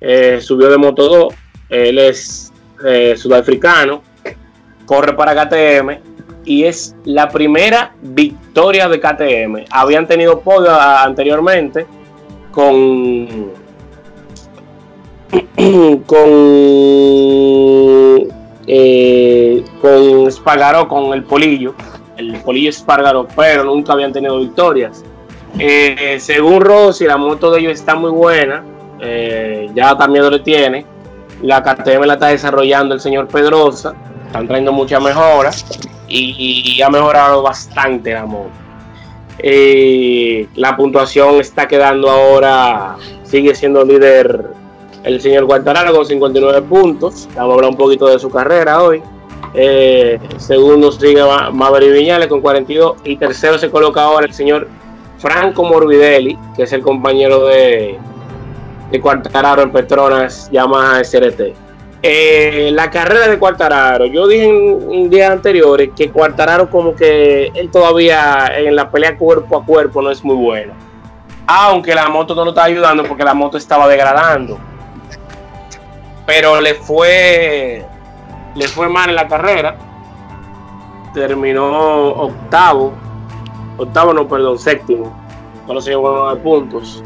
[0.00, 1.34] Eh, subió de Moto 2.
[1.68, 2.50] Él es
[2.86, 4.02] eh, sudafricano.
[4.86, 5.98] Corre para KTM.
[6.46, 9.64] Y es la primera victoria de KTM.
[9.70, 11.86] Habían tenido podio a- anteriormente
[12.50, 13.52] con.
[16.06, 16.28] con.
[18.66, 21.74] eh, con Spargaró, con el Polillo.
[22.16, 25.04] El Polillo Spargaró, pero nunca habían tenido victorias.
[25.58, 28.64] Eh, según Rossi, la moto de ellos está muy buena.
[29.00, 30.84] eh, ya también lo tiene.
[31.42, 33.94] La KTM la está desarrollando el señor Pedrosa.
[34.26, 35.64] Están trayendo muchas mejoras.
[36.08, 38.50] Y, ha mejorado bastante la moto.
[39.38, 42.96] Eh, la puntuación está quedando ahora.
[43.22, 44.46] Sigue siendo líder
[45.04, 47.28] el señor Guartararo con 59 puntos.
[47.36, 49.00] Vamos a hablar un poquito de su carrera hoy.
[49.54, 52.96] Eh, segundo sigue Ma- Maverick Viñales con 42.
[53.04, 54.66] Y tercero se coloca ahora el señor
[55.18, 57.98] Franco Morbidelli, que es el compañero de,
[58.90, 61.54] de Quartararo en Petronas Yamaha SRT.
[62.00, 67.46] Eh, la carrera de Quartararo, yo dije en, en días anteriores que Quartararo como que
[67.54, 70.74] él todavía en la pelea cuerpo a cuerpo no es muy bueno.
[71.48, 74.58] Aunque la moto no lo está ayudando porque la moto estaba degradando.
[76.26, 77.84] Pero le fue
[78.54, 79.76] le fue mal en la carrera.
[81.14, 82.92] Terminó octavo
[83.78, 85.12] octavo, no, perdón, séptimo.
[85.66, 87.02] Solo se llevó nueve puntos.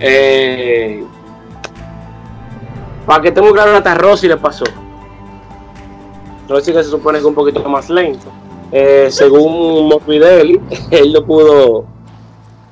[0.00, 1.04] Eh,
[3.06, 4.64] para que estemos claros, hasta Rossi le pasó.
[6.48, 8.26] Rossi que se supone que es un poquito más lento.
[8.72, 10.60] Eh, según Morbidelli,
[10.90, 11.86] él no pudo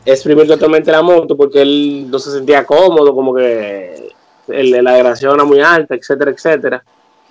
[0.04, 4.10] exprimir totalmente la moto porque él no se sentía cómodo, como que
[4.48, 6.84] la degradación era muy alta, etcétera, etcétera.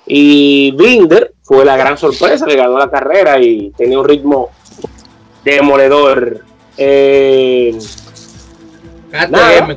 [0.06, 4.50] Y Binder fue la gran sorpresa, le ganó la carrera y tenía un ritmo
[5.44, 6.42] demoledor.
[6.78, 7.78] Eh,
[9.12, 9.68] nada.
[9.68, 9.76] KTM,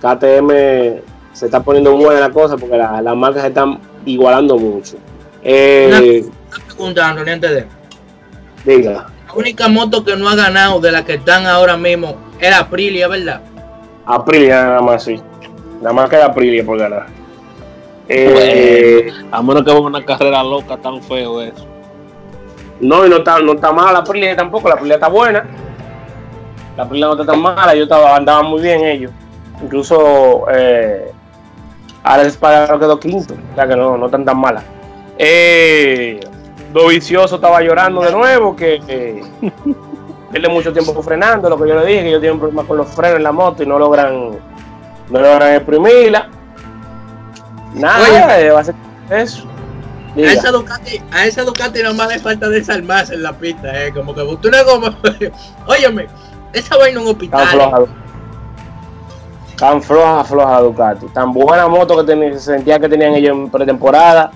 [0.00, 0.50] KTM
[1.32, 4.96] se está poniendo buena la cosa porque la- las marcas se están igualando mucho.
[5.42, 7.66] Eh, Una pregunta, Anthony, antes de.
[8.64, 12.60] diga, La única moto que no ha ganado de las que están ahora mismo era
[12.60, 13.40] Aprilia, ¿verdad?
[14.06, 15.20] Aprilia nada más, sí.
[15.80, 17.06] Nada más queda Aprilia por ganar.
[18.08, 21.66] Eh, a menos que haga una carrera loca tan feo eso.
[22.80, 25.44] No, y no está, no está mala la Aprilia tampoco, la Aprilia está buena.
[26.76, 29.12] La Aprilia no está tan mala, yo estaba, andaba muy bien ellos.
[29.62, 31.12] Incluso eh,
[32.22, 34.64] Espargaro quedó quinto, o sea que no, no están tan malas.
[35.18, 36.20] Eh,
[36.72, 39.22] Dovicioso estaba llorando de nuevo, que eh,
[40.32, 42.88] pierde mucho tiempo frenando, lo que yo le dije, que ellos tienen problemas con los
[42.88, 44.30] frenos en la moto y no logran,
[45.10, 46.28] no logran exprimirla.
[47.74, 48.74] Nada, eh, va a ser
[49.10, 49.46] eso.
[50.16, 53.92] A esa Ducati, a esa Ducati nada más le falta desarmarse en la pista, eh.
[53.92, 54.96] Como que tú una goma.
[55.66, 56.06] Óyeme,
[56.52, 57.48] esa vaina en un Tan hospital.
[57.48, 57.84] floja.
[59.56, 61.06] Tan floja, floja Ducati.
[61.06, 64.30] Tan buena moto que tenía- se sentía que tenían ellos en pretemporada.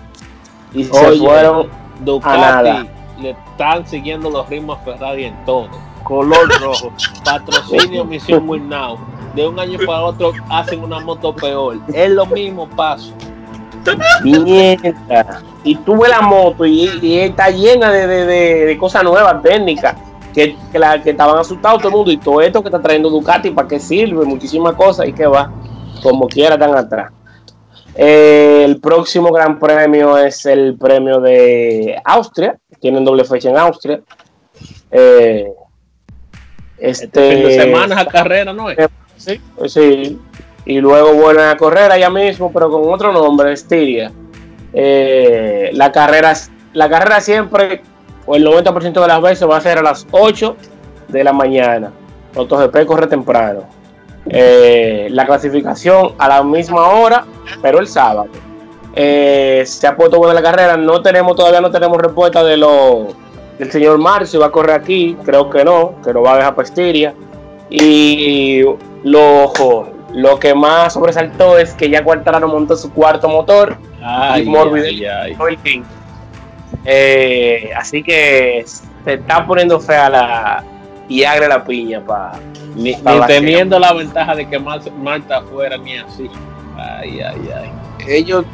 [0.72, 1.68] Y se Oye, fueron
[2.00, 2.86] Ducati a nada.
[3.20, 5.68] le están siguiendo los ritmos a Ferrari en todo.
[6.04, 6.92] Color rojo,
[7.24, 8.98] patrocinio Misión Win Now.
[9.34, 11.78] De un año para otro hacen una moto peor.
[11.92, 13.12] Es lo mismo paso.
[14.24, 15.42] Mierda.
[15.64, 19.96] Y tuve la moto y, y está llena de, de- de- de cosas nuevas, técnicas.
[20.34, 22.10] Que, que, la- que estaban asustados todo el mundo.
[22.12, 24.24] Y todo esto que está trayendo Ducati, ¿para qué sirve?
[24.24, 25.08] Muchísimas cosas.
[25.08, 25.50] Y que va,
[26.02, 27.12] como quiera, están atrás.
[27.94, 32.56] Eh, el próximo gran premio es el premio de Austria.
[32.80, 34.00] Tienen doble fecha en Austria.
[34.92, 35.50] Eh,
[36.78, 38.78] este, Fin de semana esa carrera, ¿no es?
[39.16, 40.18] Sí, sí.
[40.68, 44.12] Y luego vuelven a correr allá mismo, pero con otro nombre, Estiria.
[44.74, 46.34] Eh, la, carrera,
[46.74, 47.80] la carrera siempre,
[48.26, 50.56] o el 90% de las veces, va a ser a las 8
[51.08, 51.90] de la mañana.
[52.34, 53.62] MotoGP corre temprano.
[54.28, 57.24] Eh, la clasificación a la misma hora,
[57.62, 58.28] pero el sábado.
[58.94, 60.76] Eh, se ha puesto buena la carrera.
[60.76, 63.08] No tenemos, todavía no tenemos respuesta de lo,
[63.58, 64.40] del señor Marcio.
[64.40, 65.16] ¿Va a correr aquí?
[65.24, 67.14] Creo que no, que lo va a dejar para Estiria.
[67.70, 68.62] Y
[69.04, 69.50] lo,
[70.14, 73.76] lo que más sobresaltó es que ya Quartararo montó su cuarto motor.
[74.02, 75.84] Ay, y Morbidelli el.
[76.84, 78.64] Eh, así que
[79.04, 80.64] se está poniendo fea la
[81.08, 82.32] y agre la piña para
[82.76, 86.30] Ni, ni teniendo la ventaja de que Mar- Marta fuera ni así.
[86.76, 87.70] Ay, ay, ay.
[88.06, 88.44] ellos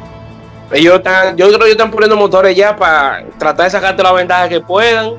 [0.71, 4.11] ellos están, yo creo que ellos están poniendo motores ya para tratar de sacarte la
[4.13, 5.11] ventaja que puedan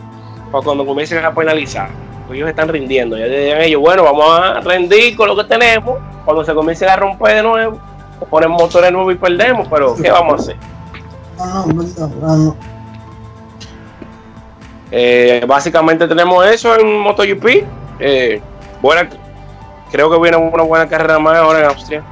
[0.50, 1.88] para cuando comiencen a penalizar.
[2.26, 3.16] Pues ellos están rindiendo.
[3.16, 5.98] Ya dirían ellos, bueno, vamos a rendir con lo que tenemos.
[6.26, 7.78] Cuando se comiencen a romper de nuevo,
[8.28, 9.66] ponemos motores nuevos y perdemos.
[9.68, 10.56] Pero, ¿qué vamos a hacer?
[14.90, 17.64] Eh, básicamente tenemos eso en MotoGP.
[18.00, 18.42] Eh,
[18.82, 19.08] buena,
[19.90, 22.02] creo que viene una buena carrera más ahora en Austria.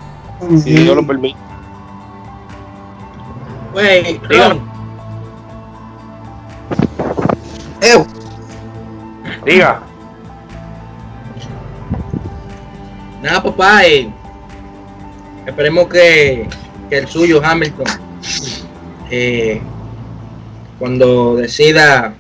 [0.63, 1.39] Si Dios lo permite.
[3.73, 4.61] Güey, Dígame.
[9.45, 9.83] Diga.
[13.25, 13.87] Nada, papá.
[13.87, 14.07] eh,
[15.47, 16.47] esperemos que,
[16.91, 17.87] que el suyo, Hamilton,
[19.11, 19.63] eh,
[20.79, 22.13] cuando decida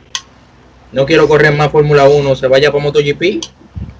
[0.92, 3.44] no quiero correr más Fórmula 1, se vaya para MotoGP.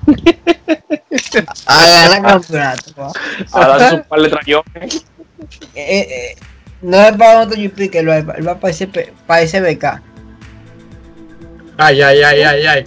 [1.66, 2.94] A ganar campeonato.
[2.94, 3.12] pa.
[3.52, 5.04] A darse un par de trayones.
[5.74, 6.36] Eh, eh,
[6.80, 10.00] no es para MotoGP que lo va para, ese, para SBK.
[11.76, 12.84] Ay, ay, ay, ay, ay.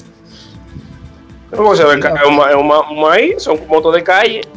[1.55, 1.95] ¿Cómo se ve?
[1.95, 4.41] Es un, maíz, son motos de calle.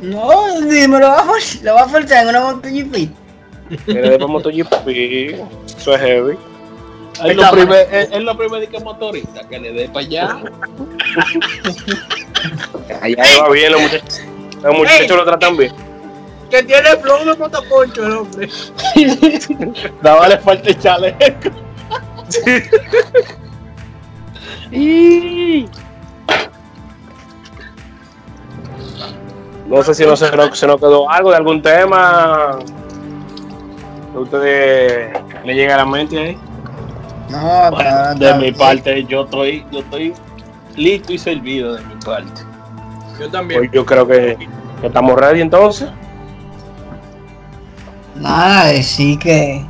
[0.00, 3.10] No, dime, lo va a forzar, lo va a forzar en una MotoGP.
[3.86, 4.88] Viene de MotoGP.
[5.66, 6.38] Eso es heavy.
[7.22, 10.40] Es lo primer, es, es lo primer que motorista, que le dé para allá.
[13.02, 14.22] Allá va bien, los muchachos.
[14.62, 15.72] Los muchachos lo tratan bien.
[16.50, 18.48] Que tiene flow de motoconcho el hombre.
[20.02, 21.50] Nada le falta el chaleco.
[24.72, 25.68] Y-
[29.66, 32.58] No sé si no se, nos- se nos quedó algo de algún tema
[34.12, 35.12] que a ustedes
[35.44, 36.38] le llega a la mente ahí.
[37.30, 40.12] No, Bueno, de mi parte, yo estoy, yo estoy
[40.76, 42.42] listo y servido de mi parte.
[43.20, 43.60] Yo también.
[43.60, 44.36] Pues yo creo que,
[44.80, 45.88] que estamos ready entonces.
[48.16, 49.64] Nada, decir que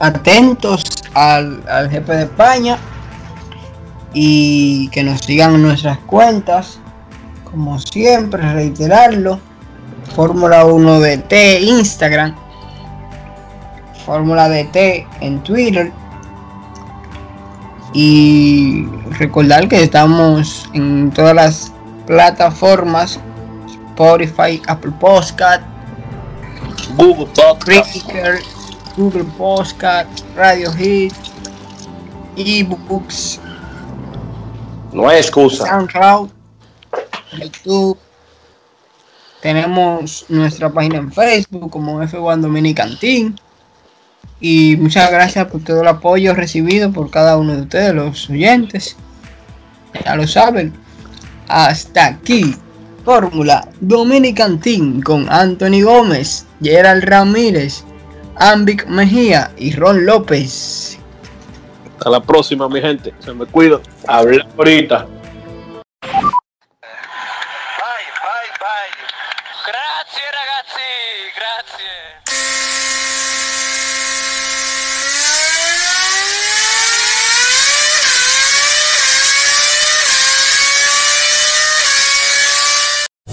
[0.00, 0.82] atentos
[1.12, 2.78] al, al jefe de España
[4.14, 6.78] y que nos sigan en nuestras cuentas.
[7.44, 9.40] Como siempre, reiterarlo.
[10.14, 12.34] Fórmula 1 DT Instagram.
[14.06, 15.92] Fórmula DT en Twitter.
[17.92, 18.86] Y
[19.18, 21.72] recordar que estamos en todas las
[22.06, 23.20] plataformas.
[23.94, 25.62] Spotify, Apple Podcast,
[26.96, 28.04] Google Podcast,
[28.96, 31.14] Google Podcast, Radio Hit,
[32.36, 33.38] eBooks,
[34.94, 35.66] no hay excusa.
[35.66, 36.30] SoundCloud,
[37.38, 37.98] YouTube.
[39.42, 43.38] Tenemos nuestra página en Facebook como F1 Dominicantín.
[44.40, 48.96] Y muchas gracias por todo el apoyo recibido por cada uno de ustedes, los oyentes.
[50.04, 50.72] Ya lo saben.
[51.48, 52.56] Hasta aquí.
[53.04, 57.84] Fórmula Dominicantín con Anthony Gómez, Gerald Ramírez,
[58.36, 60.93] Ambic Mejía y Ron López.
[61.96, 63.14] Hasta la próxima, mi gente.
[63.20, 63.80] Se me cuido.
[64.06, 65.06] Habla ahorita.
[69.66, 70.90] Grazie ragazzi,
[71.38, 71.94] grazie.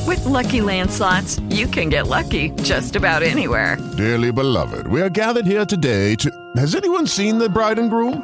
[0.07, 3.77] With Lucky Land slots, you can get lucky just about anywhere.
[3.97, 6.29] Dearly beloved, we are gathered here today to.
[6.55, 8.23] Has anyone seen the bride and groom?